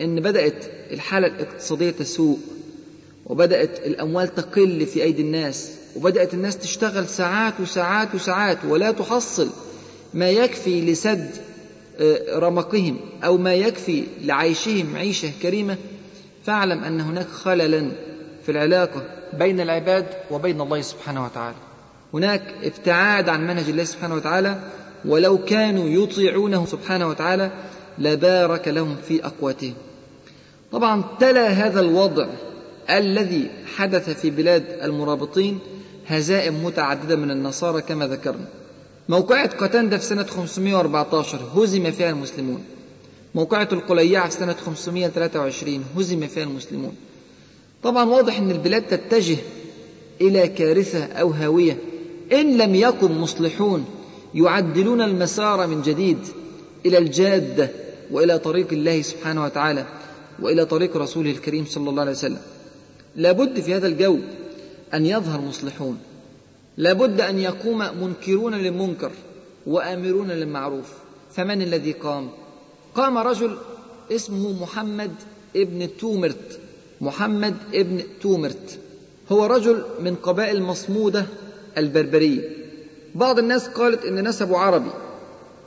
[0.00, 2.38] إن بدأت الحالة الاقتصادية تسوء
[3.26, 9.48] وبدأت الأموال تقل في أيدي الناس وبدأت الناس تشتغل ساعات وساعات وساعات ولا تحصل
[10.14, 11.30] ما يكفي لسد
[12.34, 15.76] رمقهم أو ما يكفي لعيشهم عيشة كريمة
[16.44, 17.90] فاعلم أن هناك خللا.
[18.50, 21.56] في العلاقة بين العباد وبين الله سبحانه وتعالى.
[22.14, 24.60] هناك ابتعاد عن منهج الله سبحانه وتعالى
[25.04, 27.50] ولو كانوا يطيعونه سبحانه وتعالى
[27.98, 29.74] لبارك لهم في أقواتهم.
[30.72, 32.26] طبعا تلا هذا الوضع
[32.90, 35.58] الذي حدث في بلاد المرابطين
[36.06, 38.46] هزائم متعددة من النصارى كما ذكرنا.
[39.08, 42.64] موقعة قتندة في سنة 514 هزم فيها المسلمون.
[43.34, 46.96] موقعة القليعة في سنة 523 هزم فيها المسلمون.
[47.82, 49.36] طبعا واضح أن البلاد تتجه
[50.20, 51.78] إلى كارثة أو هاوية.
[52.32, 53.84] إن لم يكن مصلحون
[54.34, 56.18] يعدلون المسار من جديد
[56.86, 57.70] إلى الجادة
[58.10, 59.86] وإلى طريق الله سبحانه وتعالى
[60.42, 62.40] وإلى طريق رسوله الكريم صلى الله عليه وسلم.
[63.16, 64.18] لابد في هذا الجو
[64.94, 65.98] أن يظهر مصلحون.
[66.76, 69.10] لابد أن يقوم منكرون للمنكر
[69.66, 70.92] وآمرون للمعروف.
[71.32, 72.28] فمن الذي قام؟
[72.94, 73.56] قام رجل
[74.12, 75.12] اسمه محمد
[75.56, 76.59] ابن تومرت.
[77.00, 78.78] محمد ابن تومرت.
[79.32, 81.26] هو رجل من قبائل مصمودة
[81.78, 82.48] البربرية.
[83.14, 84.90] بعض الناس قالت إن نسبه عربي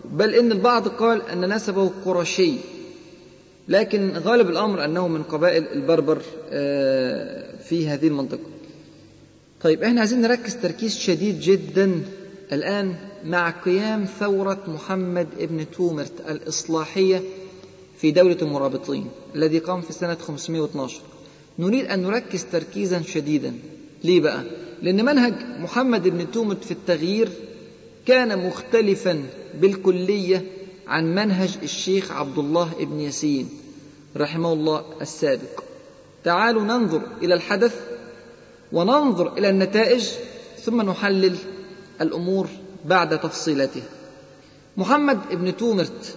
[0.05, 2.53] بل إن البعض قال إن نسبه قرشي.
[3.67, 6.21] لكن غالب الأمر أنه من قبائل البربر
[7.69, 8.49] في هذه المنطقة.
[9.61, 12.01] طيب إحنا عايزين نركز تركيز شديد جدا
[12.53, 17.21] الآن مع قيام ثورة محمد ابن تومرت الإصلاحية
[17.97, 21.01] في دولة المرابطين الذي قام في سنة 512
[21.59, 23.53] نريد أن نركز تركيزا شديدا.
[24.03, 24.43] ليه بقى؟
[24.81, 27.29] لأن منهج محمد بن تومرت في التغيير
[28.05, 29.23] كان مختلفا
[29.61, 30.45] بالكلية
[30.87, 33.49] عن منهج الشيخ عبد الله بن ياسين
[34.17, 35.63] رحمه الله السابق.
[36.23, 37.79] تعالوا ننظر إلى الحدث
[38.71, 40.09] وننظر إلى النتائج
[40.63, 41.35] ثم نحلل
[42.01, 42.47] الأمور
[42.85, 43.81] بعد تفصيلته.
[44.77, 46.15] محمد بن تومرت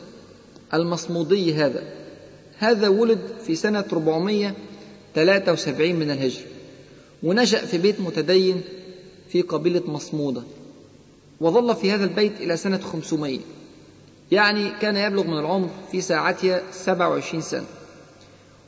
[0.75, 1.85] المصمودي هذا
[2.59, 3.85] هذا ولد في سنة
[5.17, 6.45] 473 من الهجرة.
[7.23, 8.63] ونشأ في بيت متدين
[9.29, 10.43] في قبيلة مصمودة.
[11.41, 13.39] وظل في هذا البيت إلى سنة 500
[14.33, 17.67] يعني كان يبلغ من العمر في ساعتها 27 سنة.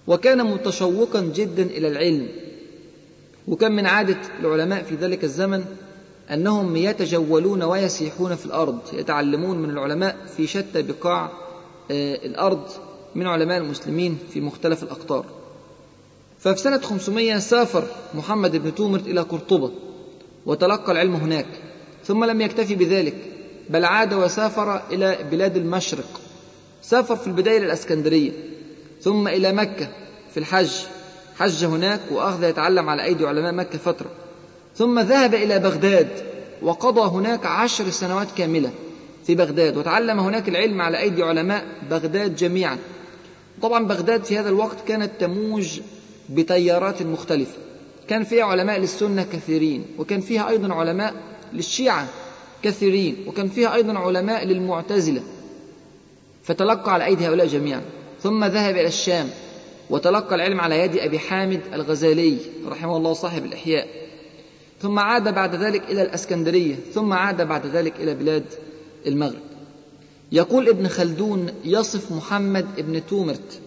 [0.06, 2.28] وكان متشوقا جدا إلى العلم.
[3.48, 5.64] وكان من عادة العلماء في ذلك الزمن
[6.30, 11.30] أنهم يتجولون ويسيحون في الأرض يتعلمون من العلماء في شتى بقاع
[11.90, 12.62] آه، الأرض
[13.14, 15.24] من علماء المسلمين في مختلف الأقطار.
[16.38, 19.70] ففي سنة 500 سافر محمد بن تومرت إلى قرطبة
[20.46, 21.46] وتلقى العلم هناك
[22.04, 23.14] ثم لم يكتفي بذلك
[23.70, 26.20] بل عاد وسافر إلى بلاد المشرق.
[26.82, 28.32] سافر في البداية إلى الأسكندرية
[29.00, 29.88] ثم إلى مكة
[30.30, 30.70] في الحج.
[31.38, 34.10] حج هناك وأخذ يتعلم على أيدي علماء مكة فترة.
[34.76, 36.08] ثم ذهب إلى بغداد
[36.62, 38.70] وقضى هناك عشر سنوات كاملة
[39.26, 42.78] في بغداد وتعلم هناك العلم على أيدي علماء بغداد جميعا.
[43.62, 45.80] طبعا بغداد في هذا الوقت كانت تموج
[46.28, 47.58] بتيارات مختلفة.
[48.08, 51.14] كان فيها علماء للسنة كثيرين وكان فيها أيضا علماء
[51.52, 52.08] للشيعة
[52.62, 55.22] كثيرين وكان فيها أيضا علماء للمعتزلة.
[56.42, 57.82] فتلقى على أيدي هؤلاء جميعا.
[58.22, 59.30] ثم ذهب إلى الشام
[59.90, 62.36] وتلقى العلم على يد أبي حامد الغزالي
[62.66, 63.88] رحمه الله صاحب الإحياء.
[64.82, 68.44] ثم عاد بعد ذلك إلى الأسكندرية ثم عاد بعد ذلك إلى بلاد
[69.06, 69.48] المغرب.
[70.32, 73.60] يقول ابن خلدون يصف محمد ابن تومرت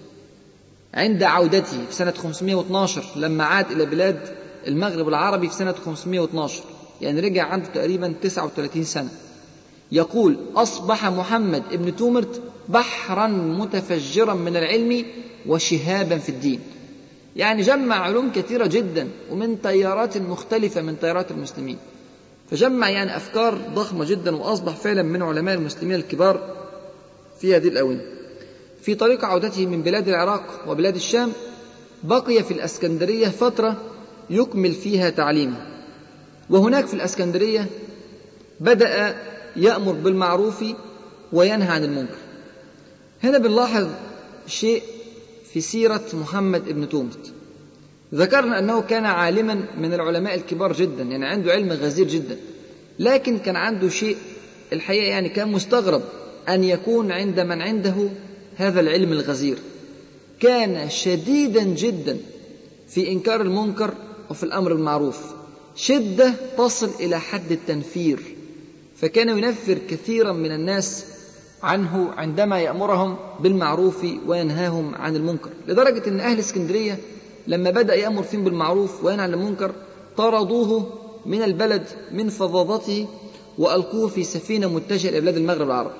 [0.93, 4.19] عند عودته في سنة 512 لما عاد إلى بلاد
[4.67, 6.63] المغرب العربي في سنة 512
[7.01, 9.09] يعني رجع عنده تقريبا 39 سنة.
[9.91, 15.05] يقول أصبح محمد ابن تومرت بحرا متفجرا من العلم
[15.47, 16.59] وشهابا في الدين.
[17.35, 21.77] يعني جمع علوم كثيرة جدا ومن تيارات مختلفة من تيارات المسلمين.
[22.51, 26.55] فجمع يعني أفكار ضخمة جدا وأصبح فعلا من علماء المسلمين الكبار
[27.39, 28.01] في هذه الأونة.
[28.81, 31.31] في طريق عودته من بلاد العراق وبلاد الشام
[32.03, 33.77] بقي في الأسكندرية فترة
[34.29, 35.67] يكمل فيها تعليمه.
[36.49, 37.67] وهناك في الأسكندرية
[38.59, 39.15] بدأ
[39.55, 40.63] يأمر بالمعروف
[41.33, 42.17] وينهى عن المنكر.
[43.23, 43.87] هنا بنلاحظ
[44.47, 44.83] شيء
[45.53, 47.33] في سيرة محمد بن تومت.
[48.15, 52.37] ذكرنا أنه كان عالما من العلماء الكبار جدا يعني عنده علم غزير جدا
[52.99, 54.17] لكن كان عنده شيء
[54.73, 56.01] الحقيقة يعني كان مستغرب
[56.49, 57.93] أن يكون عند من عنده
[58.55, 59.57] هذا العلم الغزير.
[60.39, 62.17] كان شديدا جدا
[62.87, 63.93] في إنكار المنكر
[64.29, 65.19] وفي الأمر المعروف.
[65.75, 68.19] شدة تصل إلى حد التنفير.
[68.97, 71.05] فكان ينفر كثيرا من الناس
[71.63, 75.49] عنه عندما يأمرهم بالمعروف وينهاهم عن المنكر.
[75.67, 76.99] لدرجة أن أهل اسكندرية
[77.47, 79.71] لما بدأ يأمر فيهم بالمعروف وينهى عن المنكر
[80.17, 80.89] طردوه
[81.25, 83.07] من البلد من فظاظته
[83.57, 85.93] وألقوه في سفينة متجهة إلى بلاد المغرب العربي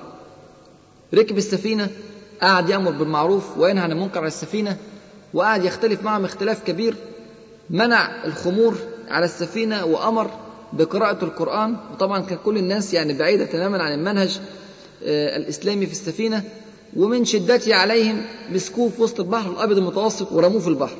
[1.14, 1.90] ركب السفينة
[2.42, 4.76] قعد يأمر بالمعروف وينهى عن المنكر على السفينة
[5.34, 6.96] وقعد يختلف معهم اختلاف كبير.
[7.70, 8.74] منع الخمور
[9.08, 10.30] على السفينة وأمر
[10.72, 11.76] بقراءة القرآن.
[11.92, 14.40] وطبعا كان كل الناس يعني بعيدة تماما عن المنهج
[15.04, 16.42] آه، الإسلامي في السفينة.
[16.96, 20.96] ومن شدته عليهم مسكوه في وسط البحر الأبيض المتوسط ورموه في البحر.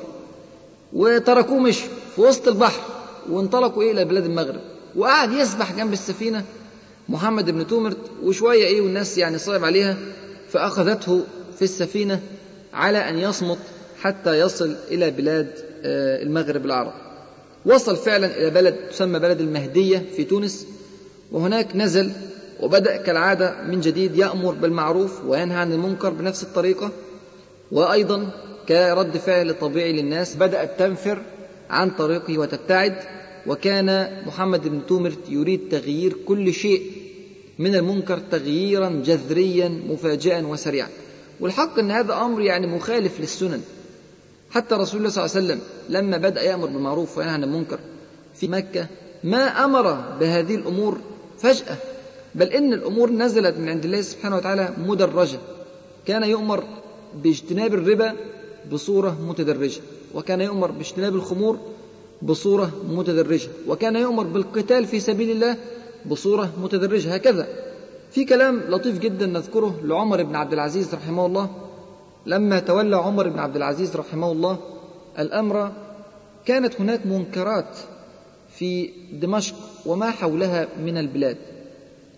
[0.93, 2.81] وتركوه مشوا في وسط البحر
[3.29, 4.61] وانطلقوا إيه إلى بلاد المغرب.
[4.95, 6.43] وقعد يسبح جنب السفينة
[7.09, 9.97] محمد بن تومرت وشوية إيه والناس يعني صعب عليها.
[10.53, 11.23] فأخذته
[11.55, 12.19] في السفينة
[12.73, 13.57] على أن يصمت
[14.01, 15.47] حتى يصل إلى بلاد
[15.85, 16.93] آه، المغرب العربي
[17.65, 20.67] وصل فعلا إلى بلد تسمى بلد المهدية في تونس
[21.31, 22.11] وهناك نزل
[22.59, 26.91] وبدأ كالعادة من جديد يأمر بالمعروف وينهى عن المنكر بنفس الطريقة.
[27.71, 28.29] وأيضا
[28.67, 31.21] كرد فعل طبيعي للناس بدأت تنفر
[31.69, 32.95] عن طريقه وتبتعد.
[33.47, 37.02] وكان محمد بن تومرت يريد تغيير كل شيء
[37.59, 40.89] من المنكر تغييرا جذريا مفاجئا وسريعا.
[41.39, 43.61] والحق إن هذا أمر يعني مخالف للسنن.
[44.51, 47.79] حتى رسول الله صلى الله عليه وسلم لما بدأ يأمر بالمعروف وينهى عن المنكر
[48.35, 48.87] في مكة
[49.23, 50.97] ما أمر بهذه الأمور
[51.39, 51.77] فجأة.
[52.35, 55.39] بل إن الأمور نزلت من عند الله سبحانه وتعالى مدرجة.
[56.05, 56.63] كان يؤمر
[57.23, 58.13] باجتناب الربا
[58.71, 59.81] بصورة متدرجة.
[60.15, 61.57] وكان يؤمر باجتناب الخمور
[62.21, 63.49] بصورة متدرجة.
[63.67, 65.57] وكان يؤمر بالقتال في سبيل الله
[66.05, 67.47] بصورة متدرجة هكذا.
[68.11, 71.49] في كلام لطيف جدا نذكره لعمر بن عبد العزيز رحمه الله.
[72.25, 74.57] لما تولى عمر بن عبد العزيز رحمه الله
[75.19, 75.71] الأمر
[76.45, 77.77] كانت هناك منكرات
[78.49, 81.37] في دمشق وما حولها من البلاد.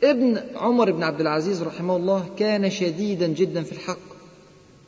[0.04, 4.06] ابن عمر بن عبد العزيز رحمه الله كان شديدا جدا في الحق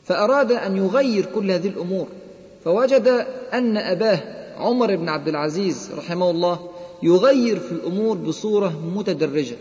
[0.04, 2.06] فأراد أن يغير كل هذه الأمور.
[2.64, 4.18] فوجد أن أباه
[4.56, 6.70] عمر بن عبد العزيز رحمه الله
[7.02, 9.56] يغير في الأمور بصورة متدرجة.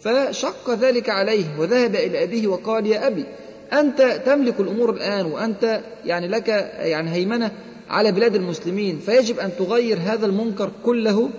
[0.00, 3.24] فشق ذلك عليه وذهب إلى أبيه وقال يا أبي
[3.72, 7.52] أنت تملك الأمور الآن وأنت يعني لك يعني هيمنة
[7.88, 11.30] على بلاد المسلمين فيجب أن تغير هذا المنكر كله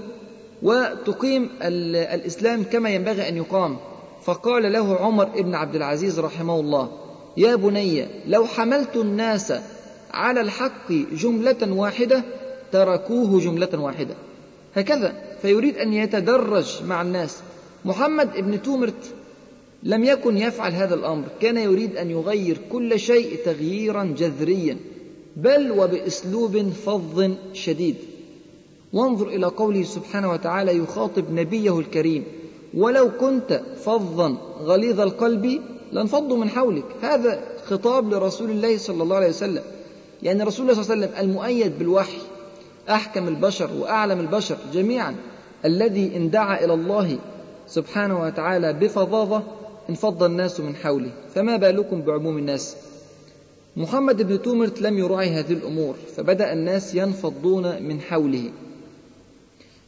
[0.62, 3.78] وتقيم الإسلام كما ينبغي أن يقام.
[4.24, 6.92] فقال له عمر بن عبد العزيز رحمه الله
[7.38, 9.54] يا بني لو حملت الناس
[10.12, 12.24] على الحق جملة واحدة
[12.72, 14.16] تركوه جملة واحدة.
[14.76, 15.27] هكذا.
[15.42, 17.38] فيريد أن يتدرج مع الناس.
[17.86, 19.14] محمد بن تومرت
[19.84, 21.24] لم يكن يفعل هذا الأمر.
[21.42, 24.78] كان يريد أن يغير كل شيء تغييرا جذريا
[25.36, 27.96] بل وبأسلوب فظ شديد.
[28.94, 32.24] وانظر إلى قوله سبحانه وتعالى يخاطب نبيه الكريم
[32.74, 35.62] ولو كنت فظا غليظ القلب
[35.92, 36.86] لانفضوا من حولك.
[37.02, 39.64] هذا خطاب لرسول الله صلى الله عليه وسلم.
[40.24, 42.18] يعني رسول الله صلى الله عليه وسلم المؤيد بالوحي
[42.90, 45.16] أحكم البشر وأعلم البشر جميعا.
[45.66, 47.20] الذي إن دعا إلى الله
[47.68, 49.44] سبحانه وتعالى بفظاظة
[49.90, 51.12] انفض الناس من حوله.
[51.36, 52.76] فما بالكم بعموم الناس؟
[53.78, 58.52] محمد بن تومرت لم يراعي هذه الأمور فبدأ الناس ينفضون من حوله.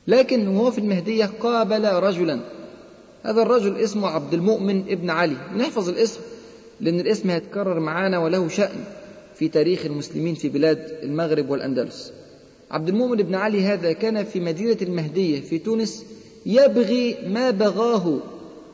[0.07, 2.39] لكن وهو في المهدية قابل رجلا.
[3.23, 5.37] هذا الرجل اسمه عبد المؤمن ابن علي.
[5.57, 6.21] نحفظ الاسم
[6.81, 8.83] لأن الاسم هيتكرر معانا وله شأن
[9.35, 12.13] في تاريخ المسلمين في بلاد المغرب والأندلس.
[12.71, 16.05] عبد المؤمن بن علي هذا كان في مدينة المهدية في تونس
[16.45, 18.19] يبغي ما بغاه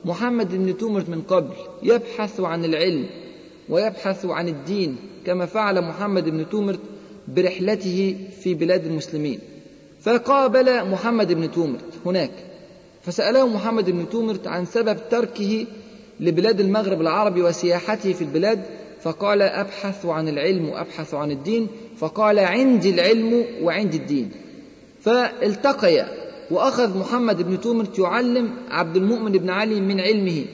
[0.05, 3.05] محمد بن تومرت من قبل يبحث عن العلم
[3.69, 6.79] ويبحث عن الدين كما فعل محمد بن تومرت
[7.27, 9.39] برحلته في بلاد المسلمين.
[10.01, 12.31] فقابل محمد بن تومرت هناك
[13.03, 15.65] فسأله محمد بن تومرت عن سبب تركه
[16.19, 18.63] لبلاد المغرب العربي وسياحته في البلاد
[19.05, 24.31] فقال أبحث عن العلم وأبحث عن الدين فقال عندي العلم وعندي الدين.
[25.01, 26.07] فالتقيا
[26.51, 30.45] وأخذ محمد بن تومرت يعلم عبد المؤمن بن علي من علمه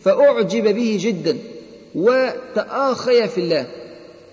[0.00, 1.36] فأعجب به جدا
[1.94, 3.66] وتآخيا في الله.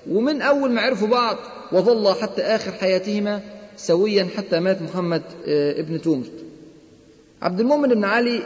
[0.10, 1.38] ومن أول ما عرفوا بعض
[1.72, 3.42] وظل حتى آخر حياتهما
[3.78, 6.46] سويا حتى مات محمد آه، ابن تومرت
[7.42, 8.40] عبد المؤمن بن علي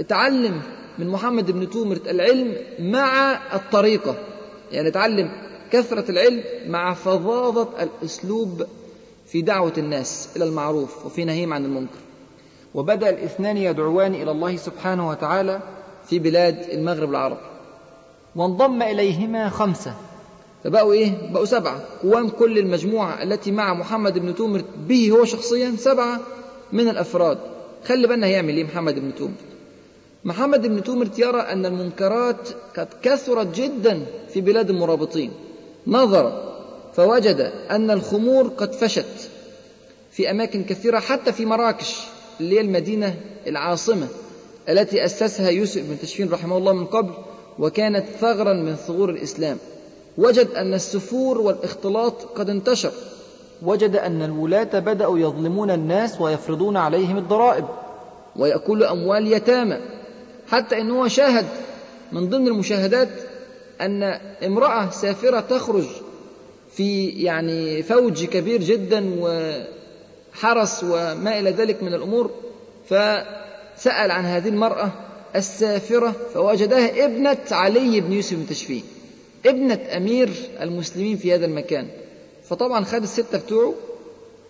[0.00, 0.60] اتعلم
[0.98, 4.14] من محمد بن تومرت العلم مع الطريقة.
[4.72, 5.30] يعني اتعلم
[5.72, 8.66] كثرة العلم مع فظاظة الأسلوب
[9.26, 11.98] في دعوة الناس إلى المعروف وفي نهيهم عن المنكر.
[12.74, 15.60] وبدأ الاثنان يدعوان إلى الله سبحانه وتعالى
[16.08, 17.40] في بلاد المغرب العربي
[18.36, 19.94] وانضم إليهما خمسة.
[20.64, 21.80] فبقوا إيه؟ بقوا سبعة.
[22.02, 26.20] قوام كل المجموعة التي مع محمد بن تومر به هو شخصيا سبعة
[26.72, 27.38] من الأفراد.
[27.84, 29.34] خلي بالنا هيعمل إيه محمد بن تومر
[30.26, 35.32] محمد بن تومرت يرى أن المنكرات قد كثرت جدا في بلاد المرابطين.
[35.86, 36.52] نظر
[36.94, 39.30] فوجد أن الخمور قد فشت
[40.10, 41.96] في أماكن كثيرة حتى في مراكش
[42.40, 43.14] اللي هي المدينة
[43.46, 44.06] العاصمة
[44.68, 47.12] التي أسسها يوسف بن تشفين رحمه الله من قبل
[47.58, 49.58] وكانت ثغرا من ثغور الإسلام.
[50.18, 52.92] وجد أن السفور والإختلاط قد انتشر.
[53.62, 57.64] وجد أن الولاة بدأوا يظلمون الناس ويفرضون عليهم الضرائب
[58.36, 59.78] ويأكلوا أموال يتامى
[60.50, 61.46] حتى أنه شاهد
[62.12, 63.08] من ضمن المشاهدات
[63.80, 64.02] أن
[64.46, 65.84] امرأة سافرة تخرج
[66.72, 72.30] في يعني فوج كبير جدا وحرس وما إلى ذلك من الأمور
[72.88, 74.92] فسأل عن هذه المرأة
[75.36, 78.82] السافرة فوجدها ابنة علي بن يوسف بن تشفين
[79.46, 80.30] ابنة أمير
[80.60, 81.88] المسلمين في هذا المكان.
[82.48, 83.74] فطبعا خد الستة بتوعه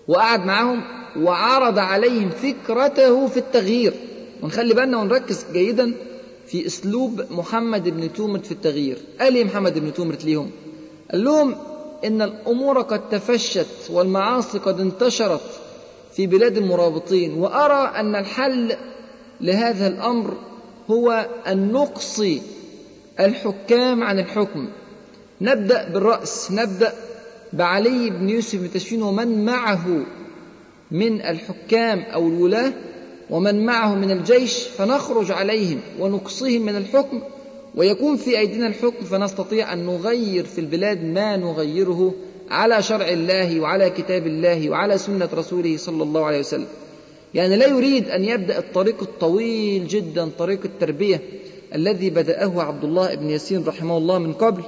[0.08, 0.82] وقعد معهم
[1.16, 3.94] وعرض عليهم فكرته في التغيير.
[4.42, 5.94] ونخلي بالنا ونركز جيدا
[6.46, 8.98] في اسلوب محمد بن تومرت في التغيير.
[9.20, 10.50] قال إيه محمد بن تومرت ليهم؟
[11.10, 11.54] قال لهم
[12.04, 15.40] إن الأمور قد تفشت والمعاصي قد انتشرت
[16.16, 18.76] في بلاد المرابطين وأرى أن الحل
[19.40, 20.34] لهذا الأمر
[20.90, 22.42] هو أن نقصي
[23.20, 24.68] الحكام عن الحكم.
[25.40, 26.92] نبدأ بالرأس نبدأ
[27.52, 30.04] بعلي بن يوسف بن تشفين ومن معه
[30.90, 32.72] من الحكام أو الولاة
[33.30, 37.20] ومن معه من الجيش فنخرج عليهم ونقصيهم من الحكم
[37.74, 42.14] ويكون في أيدينا الحكم فنستطيع أن نغير في البلاد ما نغيره
[42.50, 46.66] على شرع الله وعلى كتاب الله وعلى سنة رسوله صلى الله عليه وسلم.
[47.34, 51.22] يعني لا يريد أن يبدأ الطريق الطويل جدا طريق التربية
[51.74, 54.62] الذي بدأه عبد الله بن ياسين رحمه الله من قبل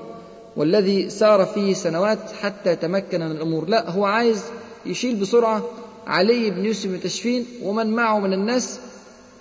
[0.57, 3.69] والذي سار فيه سنوات حتى تمكن من الأمور.
[3.69, 4.45] لا هو عايز
[4.87, 5.63] يشيل بسرعة
[6.09, 8.81] علي بن يوسف بن تشفين ومن معه من الناس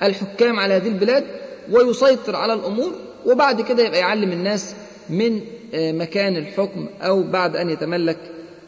[0.03, 1.24] الحكام على هذه البلاد
[1.72, 2.91] ويسيطر على الأمور
[3.26, 4.76] وبعد كده يبقى يعلم الناس
[5.09, 5.41] من
[5.74, 8.18] آه، مكان الحكم أو بعد أن يتملك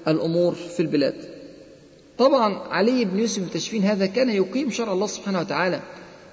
[0.07, 1.15] الأمور في البلاد.
[2.17, 5.79] طبعا علي بن يوسف بن تشفين هذا كان يقيم شرع الله سبحانه وتعالى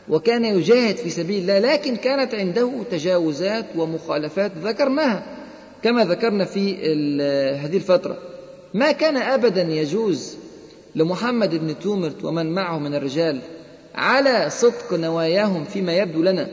[0.08, 5.26] وكان يجاهد في سبيل الله لكن كانت عنده تجاوزات ومخالفات ذكرناها
[5.82, 6.74] كما ذكرنا في
[7.56, 8.18] هذه الفترة.
[8.74, 10.35] ما كان أبدا يجوز
[10.96, 13.40] لمحمد بن تومرت ومن معه من الرجال
[13.94, 16.48] على صدق نواياهم فيما يبدو لنا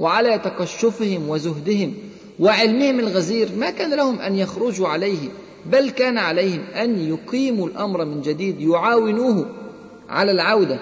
[0.00, 1.94] وعلى تقشفهم وزهدهم
[2.40, 5.28] وعلمهم الغزير ما كان لهم أن يخرجوا عليه
[5.66, 9.46] بل كان عليهم أن يقيموا الأمر من جديد يعاونوه
[10.08, 10.78] على العودة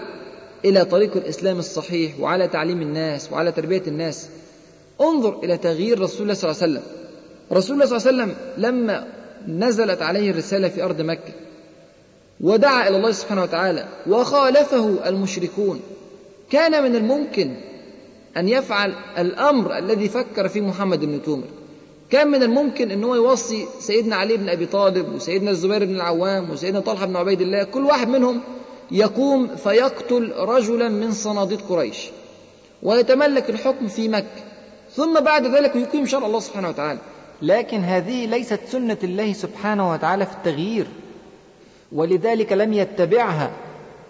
[0.65, 4.29] إلى طريق الإسلام الصحيح وعلى تعليم الناس وعلى تربية الناس.
[5.01, 6.83] انظر إلى تغيير رسول الله صلى الله عليه وسلم.
[7.53, 9.07] رسول الله صلى الله عليه وسلم لما
[9.49, 11.33] نزلت عليه الرسالة في أرض مكة
[12.45, 15.81] ودعا إلى الله سبحانه وتعالى وخالفه المشركون.
[16.51, 17.57] كان من الممكن
[18.37, 21.45] أن يفعل الأمر الذي فكر فيه محمد بن تومر.
[22.11, 26.51] كان من الممكن أن هو يوصي سيدنا علي بن أبي طالب وسيدنا الزبير بن العوام
[26.51, 28.41] وسيدنا طلحة بن عبيد الله كل واحد منهم
[28.91, 32.11] يقوم فيقتل رجلا من صناديد قريش
[32.83, 34.43] ويتملك الحكم في مكة.
[34.95, 36.99] ثم بعد ذلك يقيم شرع الله سبحانه وتعالى.
[37.43, 40.87] لكن هذه ليست سنة الله سبحانه وتعالى في التغيير.
[41.95, 43.51] ولذلك لم يتبعها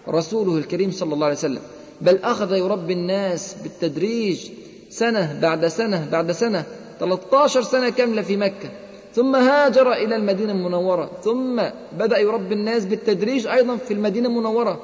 [0.09, 1.61] رسوله الكريم صلى الله عليه وسلم.
[2.01, 4.51] بل أخذ يربي الناس بالتدريج
[4.89, 6.63] سنة بعد سنة بعد سنة
[6.99, 8.69] 13 سنة كاملة في مكة.
[9.13, 11.11] ثم هاجر إلى المدينة المنورة.
[11.23, 11.61] ثم
[11.99, 14.81] بدأ يربي الناس بالتدريج أيضا في المدينة المنورة.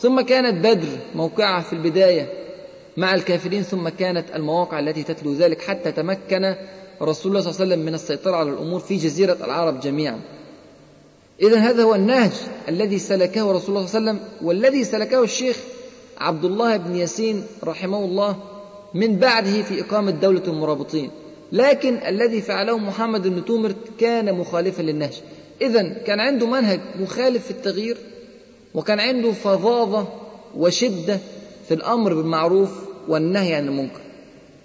[0.00, 2.28] ثم كانت بدر موقعة في البداية
[2.96, 3.62] مع الكافرين.
[3.62, 6.54] ثم كانت المواقع التي تتلو ذلك حتى تمكن
[7.02, 10.20] رسول الله صلى الله عليه وسلم من السيطرة على الأمور في جزيرة العرب جميعا.
[11.44, 12.32] إذا هذا هو النهج
[12.68, 15.56] الذي سلكه رسول الله صلى الله عليه وسلم والذي سلكه الشيخ
[16.18, 18.36] عبد الله بن ياسين رحمه الله
[18.94, 21.10] من بعده في إقامة دولة المرابطين.
[21.52, 25.20] لكن الذي فعله محمد بن تومر كان مخالفا للنهج.
[25.62, 27.96] إذا كان عنده منهج مخالف في التغيير
[28.74, 30.08] وكان عنده فظاظة
[30.56, 31.18] وشدة
[31.68, 32.70] في الأمر بالمعروف
[33.08, 34.00] والنهي عن المنكر.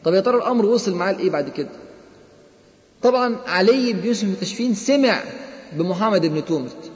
[0.03, 1.69] طب يا ترى الأمر وصل معاه لإيه بعد كده؟
[3.01, 5.19] طبعا علي بن يوسف المتشفين سمع
[5.74, 6.91] بمحمد بن تومرت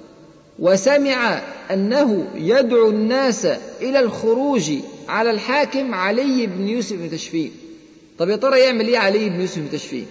[0.60, 3.46] وسمع أنه يدعو الناس
[3.82, 4.72] إلى الخروج
[5.08, 7.52] على الحاكم علي بن يوسف بن تشفين.
[8.20, 10.06] طب يا ترى يعمل إيه علي بن يوسف بن تشفين؟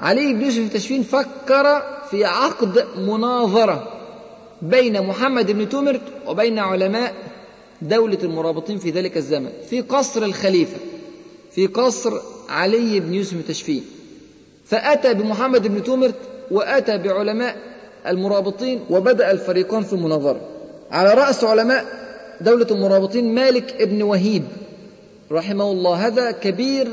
[0.00, 3.92] علي بن يوسف بن تشفين فكر في عقد مناظرة
[4.62, 7.14] بين محمد بن تومرت وبين علماء
[7.82, 10.76] دولة المرابطين في ذلك الزمن في قصر الخليفة
[11.54, 13.84] في قصر علي بن يوسف بن تشفين.
[14.66, 16.14] فأتى بمحمد بن تومرت
[16.50, 17.71] وأتى بعلماء
[18.06, 20.40] المرابطين وبدأ الفريقان في المناظرة.
[20.90, 21.86] على رأس علماء
[22.40, 24.44] دولة المرابطين مالك ابن وهيب
[25.32, 26.06] رحمه الله.
[26.06, 26.88] هذا كبير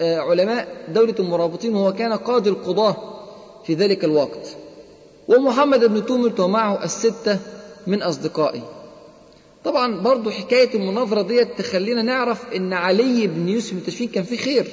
[0.00, 2.96] آه، علماء دولة المرابطين وهو كان قاضي القضاة
[3.66, 4.56] في ذلك الوقت.
[5.28, 7.38] ومحمد بن تومرت ومعه الستة
[7.86, 8.62] من أصدقائه.
[9.64, 14.66] طبعا برضو حكاية المناظرة ديت تخلينا نعرف أن علي بن يوسف التشفين كان فيه خير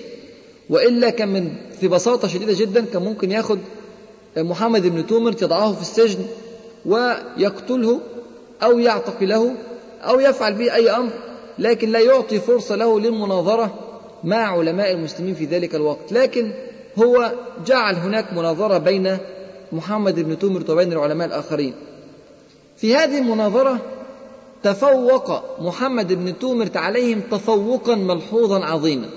[0.69, 3.59] وإلا كان من في بساطة شديدة جدا كان ممكن ياخد
[4.37, 6.19] محمد بن تومرت يضعه في السجن
[6.85, 7.99] ويقتله
[8.63, 9.55] أو يعتقله
[10.01, 11.11] أو يفعل به أي أمر
[11.59, 13.73] لكن لا يعطي فرصة له للمناظرة
[14.23, 16.11] مع علماء المسلمين في ذلك الوقت.
[16.11, 16.51] لكن
[16.97, 17.31] هو
[17.65, 19.17] جعل هناك مناظرة بين
[19.71, 21.73] محمد بن تومرت وبين العلماء الآخرين.
[22.77, 23.79] في هذه المناظرة
[24.63, 29.09] تفوق محمد بن تومرت عليهم تفوقا ملحوظا عظيما.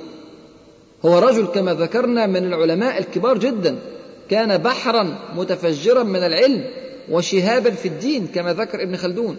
[1.05, 3.79] هو رجل كما ذكرنا من العلماء الكبار جدا.
[4.31, 6.65] كان بحرا متفجرا من العلم
[7.11, 9.37] وشهابا في الدين كما ذكر ابن خلدون.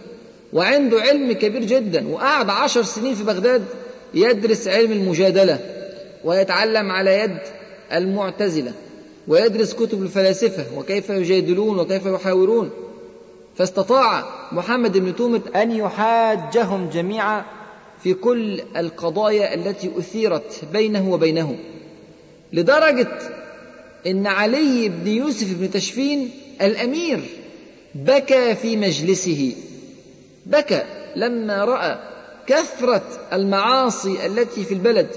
[0.53, 3.65] وعنده علم كبير جدا وقعد عشر سنين في بغداد
[4.13, 5.59] يدرس علم المجادلة
[6.23, 7.37] ويتعلم على يد
[7.93, 8.71] المعتزلة
[9.27, 12.69] ويدرس كتب الفلاسفة وكيف يجادلون وكيف يحاورون.
[13.55, 17.45] فاستطاع محمد بن تومت أن يحاجهم جميعا
[18.03, 21.57] في كل القضايا التي أثيرت بينه وبينهم.
[22.53, 23.07] لدرجة
[24.07, 26.29] إن علي بن يوسف بن تشفين
[26.61, 27.19] الأمير
[27.95, 29.55] بكى في مجلسه.
[30.45, 30.83] بكى
[31.15, 31.99] لما رأى
[32.47, 35.07] كثرة المعاصي التي في البلد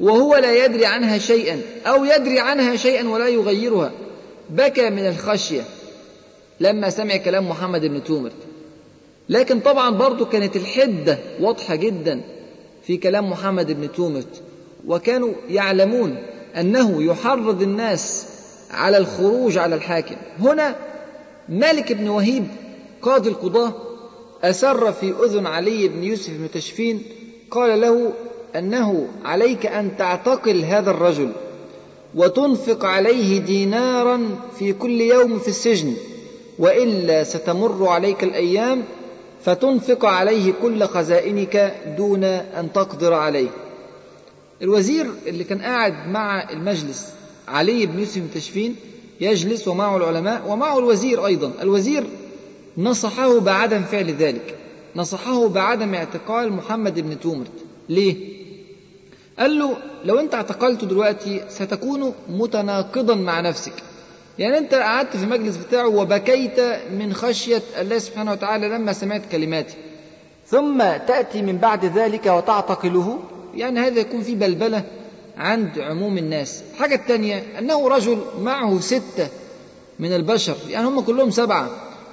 [0.00, 3.92] وهو لا يدري عنها شيئا أو يدري عنها شيئا ولا يغيرها.
[4.50, 5.62] بكى من الخشية
[6.60, 8.32] لما سمع كلام محمد بن تومرت
[9.28, 12.20] لكن طبعا برضو كانت الحدة واضحة جدا
[12.82, 14.42] في كلام محمد بن تومرت
[14.86, 16.16] وكانوا يعلمون
[16.56, 18.26] أنه يحرض الناس
[18.70, 20.16] على الخروج على الحاكم.
[20.40, 20.76] هنا
[21.48, 22.46] مالك بن وهيب
[23.02, 23.72] قاضي القضاة
[24.44, 27.02] أسر في أذن علي بن يوسف بن تشفين
[27.50, 28.12] قال له
[28.56, 31.32] أنه عليك أن تعتقل هذا الرجل
[32.14, 34.28] وتنفق عليه دينارا
[34.58, 35.94] في كل يوم في السجن
[36.58, 38.82] وإلا ستمر عليك الأيام
[39.44, 43.48] فتنفق عليه كل خزائنك دون أن تقدر عليه.
[44.62, 47.12] الوزير اللي كان قاعد مع المجلس
[47.48, 48.76] علي بن يوسف بن تشفين
[49.20, 51.52] يجلس ومعه العلماء ومعه الوزير أيضا.
[51.62, 52.04] الوزير
[52.78, 54.54] نصحه بعدم فعل ذلك.
[54.96, 57.52] نصحه بعدم اعتقال محمد بن تومرت
[57.88, 58.36] ليه؟
[59.38, 63.72] قال له لو أنت اعتقلته دلوقتي ستكون متناقضا مع نفسك.
[64.38, 66.60] يعني أنت قعدت في المجلس بتاعه وبكيت
[66.98, 69.74] من خشية الله سبحانه وتعالى لما سمعت كلماتي.
[70.46, 73.18] ثم تأتي من بعد ذلك وتعتقله
[73.56, 74.84] يعني هذا يكون في بلبلة
[75.36, 76.62] عند عموم الناس.
[76.74, 79.28] الحاجة الثانية أنه رجل معه ستة
[79.98, 81.70] من البشر يعني هم كلهم سبعة.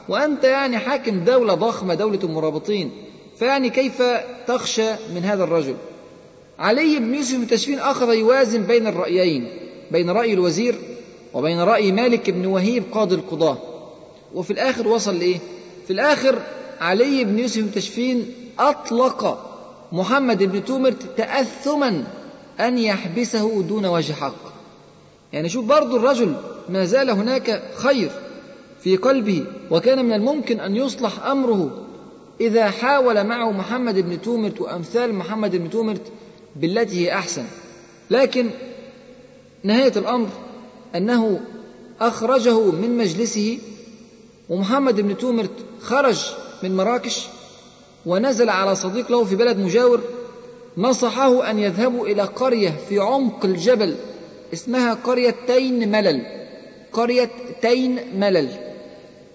[0.10, 2.92] وأنت يعني حاكم دولة ضخمة دولة المرابطين
[3.40, 4.04] فيعني كيف
[4.48, 5.76] تخشى من هذا الرجل؟
[6.60, 9.48] علي بن يوسف المتشفين أخذ يوازن بين الرأيين
[9.92, 10.76] بين رأي الوزير
[11.34, 13.58] وبين رأي مالك بن وهيب قاضي القضاة.
[14.34, 15.38] وفي الآخر وصل لإيه؟
[15.88, 16.40] في الآخر
[16.82, 19.53] علي بن يوسف المتشفين أطلق
[19.94, 22.04] محمد بن تومرت تأثما
[22.60, 24.54] أن يحبسه دون وجه حق.
[25.34, 26.36] يعني شوف برضو الرجل
[26.70, 28.12] ما زال هناك خير
[28.80, 31.86] في قلبه وكان من الممكن أن يصلح أمره
[32.42, 36.12] إذا حاول معه محمد بن تومرت وأمثال محمد بن تومرت
[36.56, 37.46] بالتي هي أحسن.
[38.10, 38.50] لكن
[39.64, 40.30] نهاية الأمر
[40.96, 41.40] أنه
[42.02, 43.60] أخرجه من مجلسه
[44.50, 46.26] ومحمد بن تومرت خرج
[46.64, 47.28] من مراكش
[48.06, 50.02] ونزل على صديق له في بلد مجاور
[50.78, 53.96] نصحه أن يذهبوا إلى قرية في عمق الجبل
[54.54, 56.26] اسمها قرية تين ملل.
[56.94, 57.30] قرية
[57.62, 58.50] تين ملل.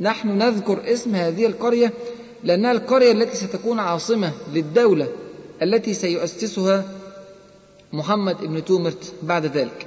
[0.00, 1.92] نحن نذكر اسم هذه القرية
[2.44, 5.08] لأنها القرية التي ستكون عاصمة للدولة
[5.62, 6.84] التي سيؤسسها
[7.92, 9.86] محمد بن تومرت بعد ذلك.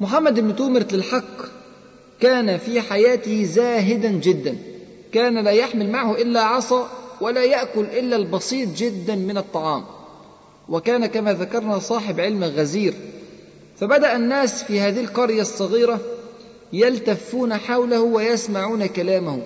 [0.00, 1.44] محمد بن تومرت للحق
[2.20, 4.56] كان في حياته زاهدا جدا.
[5.12, 9.84] كان لا يحمل معه إلا عصا ولا يأكل إلا البسيط جدا من الطعام.
[10.68, 12.94] وكان كما ذكرنا صاحب علم غزير.
[13.76, 16.00] فبدأ الناس في هذه القرية الصغيرة
[16.72, 19.42] يلتفون حوله ويسمعون كلامه.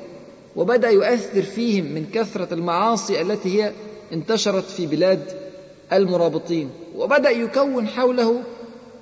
[0.57, 3.73] وبدأ يؤثر فيهم من كثرة المعاصي التي هي
[4.13, 5.23] انتشرت في بلاد
[5.93, 6.71] المرابطين.
[6.97, 8.43] وبدأ يكون حوله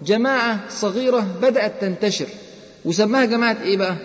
[0.03, 2.27] جماعة صغيرة بدأت تنتشر.
[2.85, 3.97] وسماها جماعة إيه بقى؟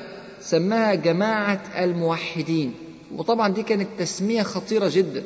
[0.41, 2.73] سماها جماعة الموحدين.
[3.15, 5.23] وطبعا دي كانت تسمية خطيرة جدا.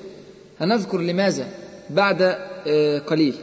[0.59, 1.47] هنذكر لماذا؟
[1.89, 2.21] بعد
[3.07, 3.36] قليل.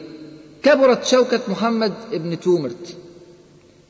[0.63, 2.97] كبرت شوكة محمد بن تومرت.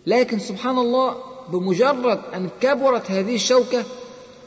[0.06, 1.14] لكن سبحان الله
[1.52, 3.84] بمجرد أن كبرت هذه الشوكة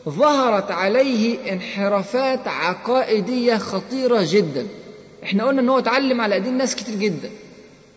[0.09, 4.67] ظهرت عليه انحرافات عقائدية خطيرة جدا.
[5.23, 7.29] إحنا قلنا إن هو اتعلم على ايدين ناس كتير جدا.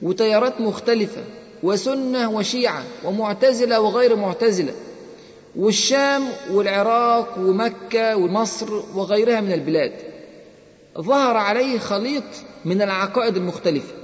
[0.02, 1.22] وتيارات مختلفة
[1.62, 4.72] وسنة وشيعة ومعتزلة وغير معتزلة.
[5.56, 9.92] والشام والعراق ومكة ومصر وغيرها من البلاد.
[10.98, 12.24] ظهر عليه خليط
[12.64, 13.94] من العقائد المختلفة.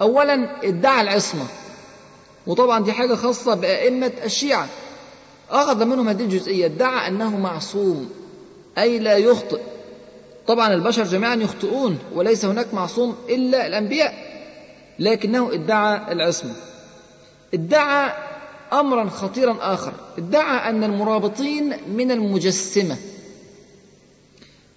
[0.00, 1.44] أولا ادعى العصمة.
[2.46, 4.68] وطبعا دي حاجة خاصة بأئمة الشيعة.
[5.50, 6.66] أخذ منهم هذه الجزئية.
[6.66, 8.10] ادعى أنه معصوم
[8.78, 9.60] أي لا يخطئ.
[10.46, 14.14] طبعا البشر جميعا يخطئون وليس هناك معصوم إلا الأنبياء.
[14.98, 16.54] لكنه ادعى العصمة.
[17.54, 18.12] ادعى
[18.72, 19.92] أمرا خطيرا آخر.
[20.18, 22.96] ادعى أن المرابطين من المجسمة.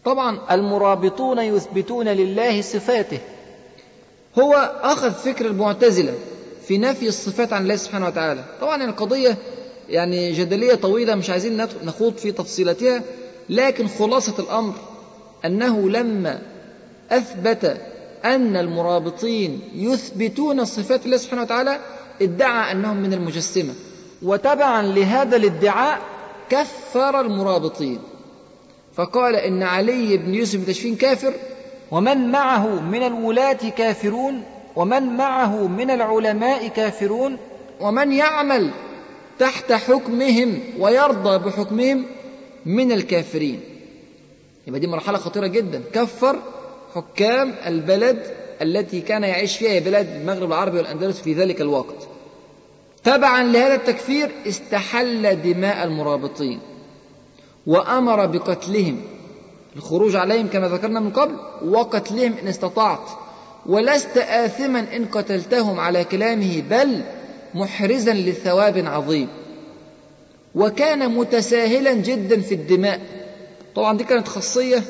[0.06, 3.20] طبعا المرابطون يثبتون لله صفاته.
[4.40, 6.14] هو أخذ فكر المعتزلة
[6.68, 8.44] في نفي الصفات عن الله سبحانه وتعالى.
[8.62, 9.38] طبعا القضية
[9.90, 13.04] يعني جدلية طويلة مش عايزين نخوض في تفصيلاتها.
[13.50, 14.74] لكن خلاصة الأمر
[15.46, 16.42] أنه لما
[17.12, 17.78] أثبت
[18.26, 21.80] أن المرابطين يثبتون صفات الله سبحانه وتعالى
[22.22, 23.74] ادعى أنهم من المجسمة.
[24.22, 26.00] وتبعا لهذا الادعاء
[26.50, 28.00] كفر المرابطين.
[28.94, 31.34] فقال إن علي بن يوسف تشفين كافر
[31.92, 34.44] ومن معه من الولاة كافرون
[34.76, 37.38] ومن معه من العلماء كافرون
[37.80, 38.72] ومن يعمل
[39.40, 42.06] تحت حكمهم ويرضى بحكمهم
[42.66, 43.60] من الكافرين.
[44.68, 45.82] يبقى دي مرحلة خطيرة جدا.
[45.94, 46.40] كفر
[46.96, 52.08] حكام البلد التي كان يعيش فيها بلاد المغرب العربي والأندلس في ذلك الوقت.
[53.04, 56.60] تبعا لهذا التكفير استحل دماء المرابطين
[57.68, 59.02] وأمر بقتلهم.
[59.76, 61.36] الخروج عليهم كما ذكرنا من قبل
[61.66, 63.10] وقتلهم إن استطعت.
[63.66, 67.02] ولست آثما إن قتلتهم على كلامه بل
[67.54, 69.28] محرزا لثواب عظيم.
[70.56, 73.02] وكان متساهلا جدا في الدماء.
[73.76, 74.84] طبعا دي كانت خاصية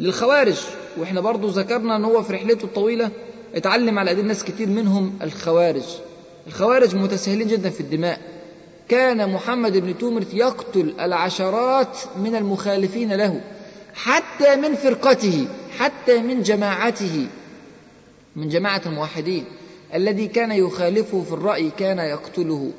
[0.00, 0.60] للخوارج.
[0.98, 3.10] وإحنا برضو ذكرنا ان هو في رحلته الطويلة
[3.54, 5.84] اتعلم على ايدي ناس كتير منهم الخوارج.
[6.46, 8.20] الخوارج متساهلين جدا في الدماء.
[8.88, 13.40] كان محمد بن تومرت يقتل العشرات من المخالفين له
[13.94, 15.46] حتى من فرقته
[15.78, 17.26] حتى من جماعته
[18.36, 19.44] من جماعة الموحدين.
[19.94, 22.70] الذي كان يخالفه في الرأي كان يقتله.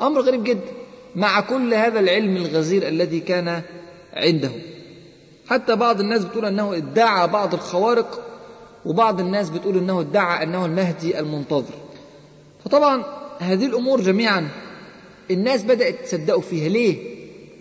[0.00, 0.72] أمر غريب جدا
[1.16, 3.62] مع كل هذا العلم الغزير الذي كان
[4.12, 4.50] عنده.
[5.48, 8.20] حتى بعض الناس بتقول أنه ادعى بعض الخوارق
[8.86, 11.74] وبعض الناس بتقول أنه ادعى أنه المهدي المنتظر.
[12.64, 13.02] فطبعا
[13.38, 14.48] هذه الأمور جميعا
[15.30, 16.68] الناس بدأت تصدقوا فيها.
[16.68, 17.18] ليه؟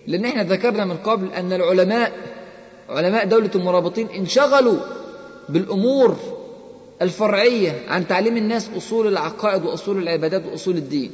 [0.07, 2.11] لأن إحنا ذكرنا من قبل أن العلماء
[2.89, 4.77] علماء دولة المرابطين انشغلوا
[5.49, 6.15] بالأمور
[7.01, 11.11] الفرعية عن تعليم الناس أصول العقائد وأصول العبادات وأصول الدين.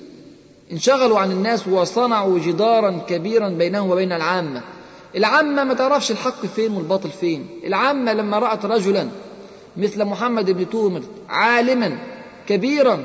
[0.71, 4.61] انشغلوا عن الناس وصنعوا جدارا كبيرا بينهم وبين العامة.
[5.15, 7.47] العامة ما تعرفش الحق فين والباطل فين.
[7.63, 9.07] العامة لما رأت رجلا
[9.77, 11.97] مثل محمد بن تومر عالما
[12.47, 12.99] كبيرا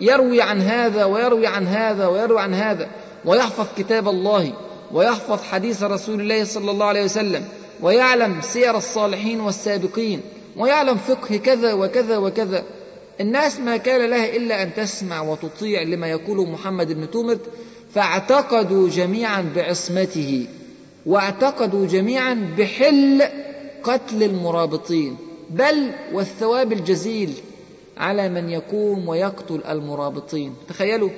[0.00, 2.88] يروي عن هذا ويروي عن هذا ويروي عن هذا
[3.24, 4.52] ويحفظ كتاب الله
[4.92, 7.44] ويحفظ حديث رسول الله صلى الله عليه وسلم
[7.80, 10.20] ويعلم سير الصالحين والسابقين
[10.56, 12.64] ويعلم فقه كذا وكذا وكذا.
[13.20, 17.40] الناس ما كان لها إلا أن تسمع وتطيع لما يقوله محمد بن تومرت
[17.94, 20.46] فاعتقدوا جميعا بعصمته.
[21.06, 23.22] واعتقدوا جميعا بحل
[23.82, 25.16] قتل المرابطين
[25.50, 27.32] بل والثواب الجزيل
[27.96, 30.54] على من يقوم ويقتل المرابطين.
[30.68, 31.10] تخيلوا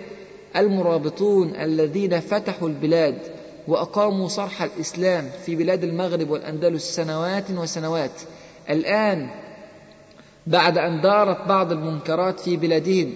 [0.56, 3.18] المرابطون الذين فتحوا البلاد
[3.68, 8.20] وأقاموا صرح الإسلام في بلاد المغرب والأندلس سنوات وسنوات.
[8.70, 9.28] الآن
[10.46, 13.12] بعد أن دارت بعض المنكرات في بلادهم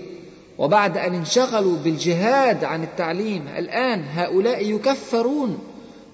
[0.59, 5.59] وبعد أن انشغلوا بالجهاد عن التعليم الآن هؤلاء يكفرون.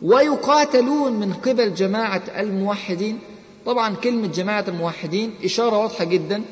[0.03, 3.19] ويقاتلون من قبل جماعة الموحدين.
[3.67, 6.43] طبعا كلمة جماعة الموحدين إشارة واضحة جدا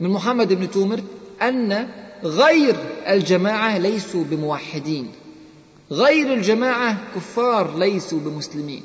[0.00, 1.00] من محمد بن تومر
[1.42, 1.88] أن
[2.24, 2.76] غير
[3.08, 5.08] الجماعة ليسوا بموحدين.
[5.90, 8.82] غير الجماعة كفار ليسوا بمسلمين.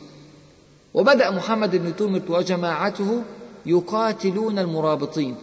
[0.94, 3.24] وبدأ محمد بن تومر وجماعته
[3.66, 5.36] يقاتلون المرابطين.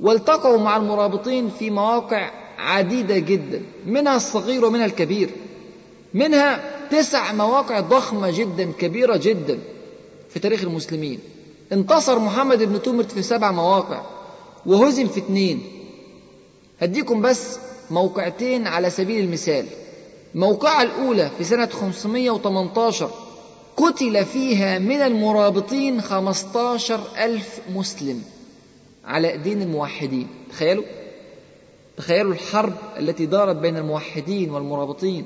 [0.00, 5.30] والتقوا مع المرابطين في مواقع عديدة جدا منها الصغير ومنها الكبير.
[6.14, 9.58] منها تسع مواقع ضخمة جدا كبيرة جدا
[10.30, 11.20] في تاريخ المسلمين.
[11.72, 14.02] انتصر محمد بن تومرت في سبع مواقع
[14.66, 15.62] وهزم في اثنين
[16.80, 17.58] هديكم بس
[17.90, 19.66] موقعتين على سبيل المثال.
[20.34, 23.10] موقعة الأولى في سنة 518
[23.76, 28.22] قتل فيها من المرابطين 15 ألف مسلم
[29.04, 30.26] على أيدين الموحدين.
[30.50, 30.84] تخيلوا؟
[31.96, 35.24] تخيلوا الحرب التي دارت بين الموحدين والمرابطين.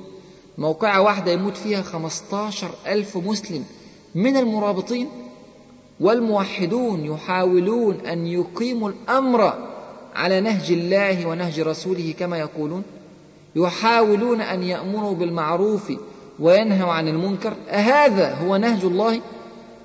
[0.58, 3.64] موقعة واحدة يموت فيها 15 ألف مسلم
[4.14, 5.08] من المرابطين
[6.00, 9.52] والموحدون يحاولون أن يقيموا الأمر
[10.14, 12.82] على نهج الله ونهج رسوله كما يقولون
[13.56, 15.92] يحاولون أن يأمروا بالمعروف
[16.38, 17.54] وينهوا عن المنكر.
[17.68, 19.20] أهذا هو نهج الله؟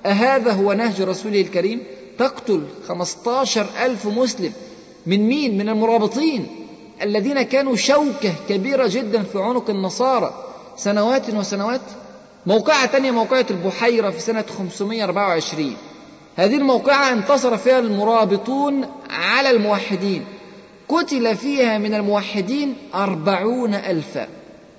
[0.06, 1.82] أهذا هو نهج رسوله الكريم؟
[2.18, 4.52] تقتل خمسة ألف مسلم
[5.06, 6.46] من مين؟ من المرابطين
[7.02, 10.47] الذين كانوا شوكة كبيرة جدا في عنق النصارى.
[10.78, 11.80] سنوات وسنوات.
[12.46, 15.76] موقعة تانية موقعة البحيرة في سنة 524
[16.36, 20.24] هذه الموقعة انتصر فيها المرابطون على الموحدين.
[20.88, 24.28] قتل فيها من الموحدين أربعون ألفا.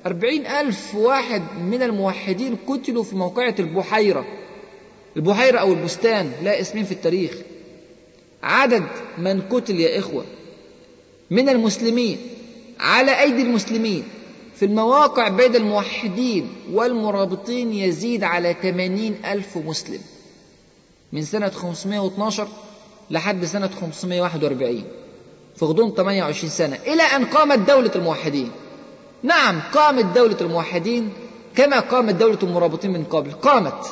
[0.06, 4.26] أربعين ألف واحد من الموحدين قتلوا في موقعة البحيرة.
[5.18, 7.32] البحيرة أو البستان لا اسمين في التاريخ.
[8.44, 8.84] عدد
[9.18, 10.26] من قتل يا إخوة؟
[11.32, 12.18] من المسلمين
[12.80, 14.04] على أيدي المسلمين.
[14.60, 20.00] في المواقع بين الموحدين والمرابطين يزيد على ثمانين ألف مسلم
[21.12, 22.48] من سنة 512
[23.10, 24.84] لحد سنة 541
[25.56, 28.52] في غضون 28 سنة إلى أن قامت دولة الموحدين.
[29.24, 31.10] نعم قامت دولة الموحدين
[31.56, 33.32] كما قامت دولة المرابطين من قبل.
[33.32, 33.86] قامت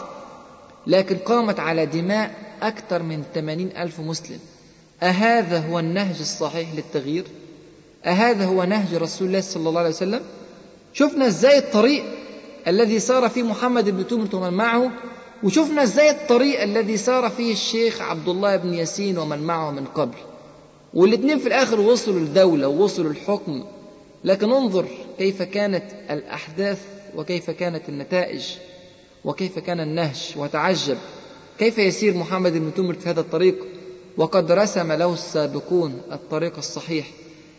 [0.87, 4.39] لكن قامت على دماء أكثر من 80 ألف مسلم.
[5.03, 7.25] أهذا هو النهج الصحيح للتغيير؟
[8.05, 10.21] أهذا هو نهج رسول الله صلى الله عليه وسلم؟
[10.97, 12.03] شفنا إزاي الطريق
[12.67, 14.91] الذي سار فيه محمد بن تومر ومن معه
[15.43, 20.17] وشفنا إزاي الطريق الذي سار فيه الشيخ عبد الله بن ياسين ومن معه من قبل.
[20.93, 23.63] والاثنين في الآخر وصلوا للدولة ووصلوا للحكم.
[24.23, 24.85] لكن انظر
[25.17, 26.81] كيف كانت الأحداث
[27.15, 28.45] وكيف كانت النتائج
[29.25, 30.97] وكيف كان النهج وتعجب.
[31.59, 33.55] كيف يسير محمد بن تومر في هذا الطريق؟
[34.17, 37.07] وقد رسم له السابقون الطريق الصحيح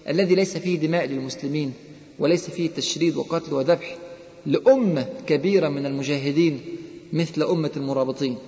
[0.09, 1.73] الذي ليس فيه دماء للمسلمين.
[2.19, 3.97] وليس فيه تشريد وقتل وذبح
[4.47, 6.61] لأمة كبيرة من المجاهدين
[7.13, 8.39] مثل أمة المرابطين.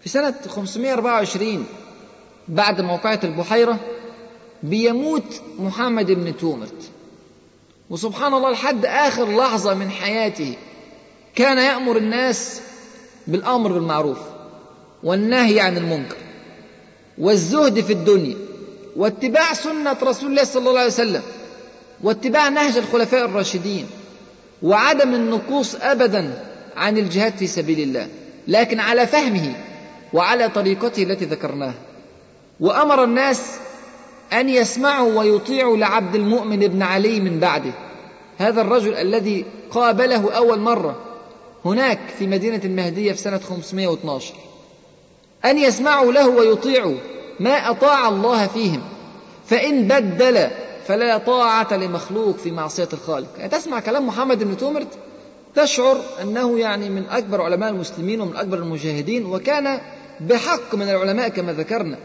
[0.00, 1.66] في سنة 524
[2.48, 3.78] بعد موقعة البحيرة
[4.62, 6.90] بيموت محمد بن تومرت
[7.90, 10.56] وسبحان الله لحد آخر لحظة من حياته
[11.34, 12.60] كان يأمر الناس
[13.26, 14.18] بالأمر بالمعروف
[15.02, 16.16] والنهي عن المنكر
[17.18, 18.36] والزهد في الدنيا
[18.96, 21.22] واتباع سنة رسول الله صلى الله عليه وسلم.
[22.02, 23.86] واتباع نهج الخلفاء الراشدين
[24.62, 26.44] وعدم النقوص ابدا
[26.76, 28.08] عن الجهاد في سبيل الله
[28.48, 29.54] لكن على فهمه
[30.12, 31.74] وعلى طريقته التي ذكرناها.
[32.60, 33.56] وأمر الناس
[34.32, 37.72] أن يسمعوا ويطيعوا لعبد المؤمن بن علي من بعده.
[38.38, 40.96] هذا الرجل الذي قابله أول مرة
[41.64, 44.34] هناك في مدينة المهدية في سنة 512
[45.44, 46.96] أن يسمعوا له ويطيعوا
[47.40, 48.82] ما أطاع الله فيهم
[49.46, 50.48] فإن بدل
[50.86, 53.28] فلا طاعة لمخلوق في معصية الخالق.
[53.38, 54.88] يعني تسمع كلام محمد بن تومرت
[55.54, 59.80] تشعر أنه يعني من أكبر علماء المسلمين ومن أكبر المجاهدين وكان
[60.20, 61.98] بحق من العلماء كما ذكرنا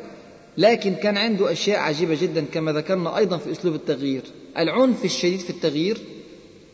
[0.57, 4.23] لكن كان عنده أشياء عجيبة جدا كما ذكرنا أيضا في أسلوب التغيير.
[4.57, 5.97] العنف الشديد في التغيير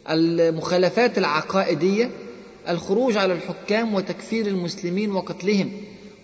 [0.09, 2.09] المخالفات العقائدية
[2.69, 5.71] الخروج على الحكام وتكفير المسلمين وقتلهم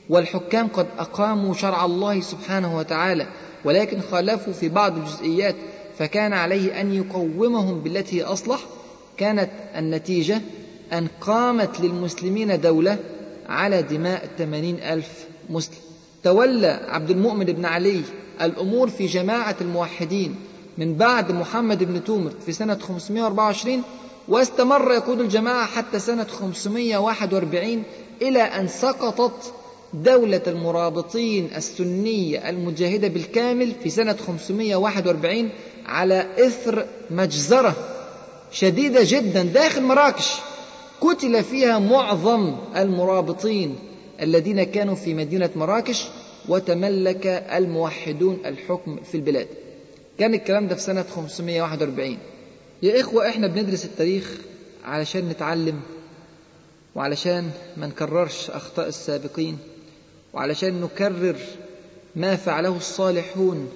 [0.09, 3.27] والحكام قد أقاموا شرع الله سبحانه وتعالى.
[3.65, 5.55] ولكن خالفوا في بعض الجزئيات
[5.97, 8.59] فكان عليه أن يقومهم بالتي أصلح.
[9.17, 10.41] كانت النتيجة
[10.93, 12.97] أن قامت للمسلمين دولة
[13.49, 15.77] على دماء ثمانين ألف مسلم.
[16.23, 18.01] تولى عبد المؤمن بن علي
[18.41, 20.35] الأمور في جماعة الموحدين
[20.77, 23.83] من بعد محمد بن تومر في سنة 524
[24.27, 27.83] واستمر يقود الجماعة حتى سنة 541
[28.21, 29.53] إلى أن سقطت
[29.93, 35.49] دولة المرابطين السنية المجاهدة بالكامل في سنة 541
[35.85, 37.75] على إثر مجزرة
[38.51, 40.31] شديدة جدا داخل مراكش.
[41.01, 43.75] قتل فيها معظم المرابطين
[44.21, 46.05] الذين كانوا في مدينة مراكش
[46.47, 49.47] وتملك الموحدون الحكم في البلاد.
[50.19, 52.17] كان الكلام ده في سنة 541
[52.83, 54.31] يا إخوة إحنا بندرس التاريخ
[54.85, 55.79] علشان نتعلم
[56.95, 59.57] وعلشان ما نكررش أخطاء السابقين.
[60.33, 61.35] وعلشان نكرر
[62.15, 63.69] ما فعله الصالحون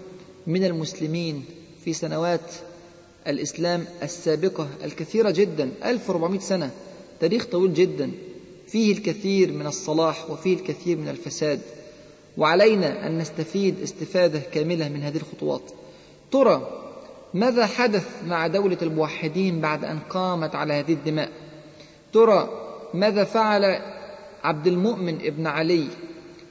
[0.47, 1.45] من المسلمين
[1.85, 2.53] في سنوات
[3.27, 6.71] الإسلام السابقة الكثيرة جدا 1400 سنة
[7.19, 8.11] تاريخ طويل جدا
[8.67, 11.61] فيه الكثير من الصلاح وفيه الكثير من الفساد.
[12.37, 15.61] وعلينا أن نستفيد استفادة كاملة من هذه الخطوات.
[16.31, 16.79] ترى
[17.33, 21.29] ماذا حدث مع دولة الموحدين بعد أن قامت على هذه الدماء؟
[22.13, 22.49] ترى
[22.93, 23.81] ماذا فعل
[24.43, 25.87] عبد المؤمن ابن علي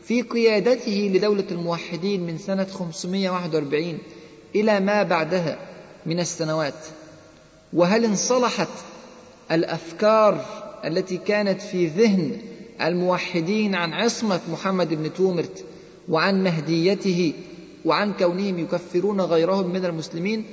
[0.04, 3.98] في قيادته لدولة الموحدين من سنة 541
[4.54, 5.58] إلى ما بعدها
[6.06, 6.74] من السنوات.
[7.72, 8.68] وهل انصلحت
[9.52, 10.44] الأفكار
[10.84, 12.38] التي كانت في ذهن
[12.82, 15.64] الموحدين عن عصمة محمد بن تومرت
[16.08, 17.32] وعن مهديته
[17.84, 20.44] وعن كونهم يكفرون غيرهم من المسلمين؟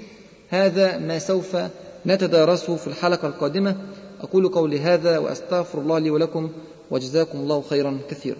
[0.49, 1.57] هذا ما سوف
[2.05, 3.75] نتدارسه في الحلقة القادمة.
[4.21, 6.49] أقول قولي هذا وأستغفر الله لي ولكم
[6.91, 8.37] وجزاكم الله خيرا كثيرا.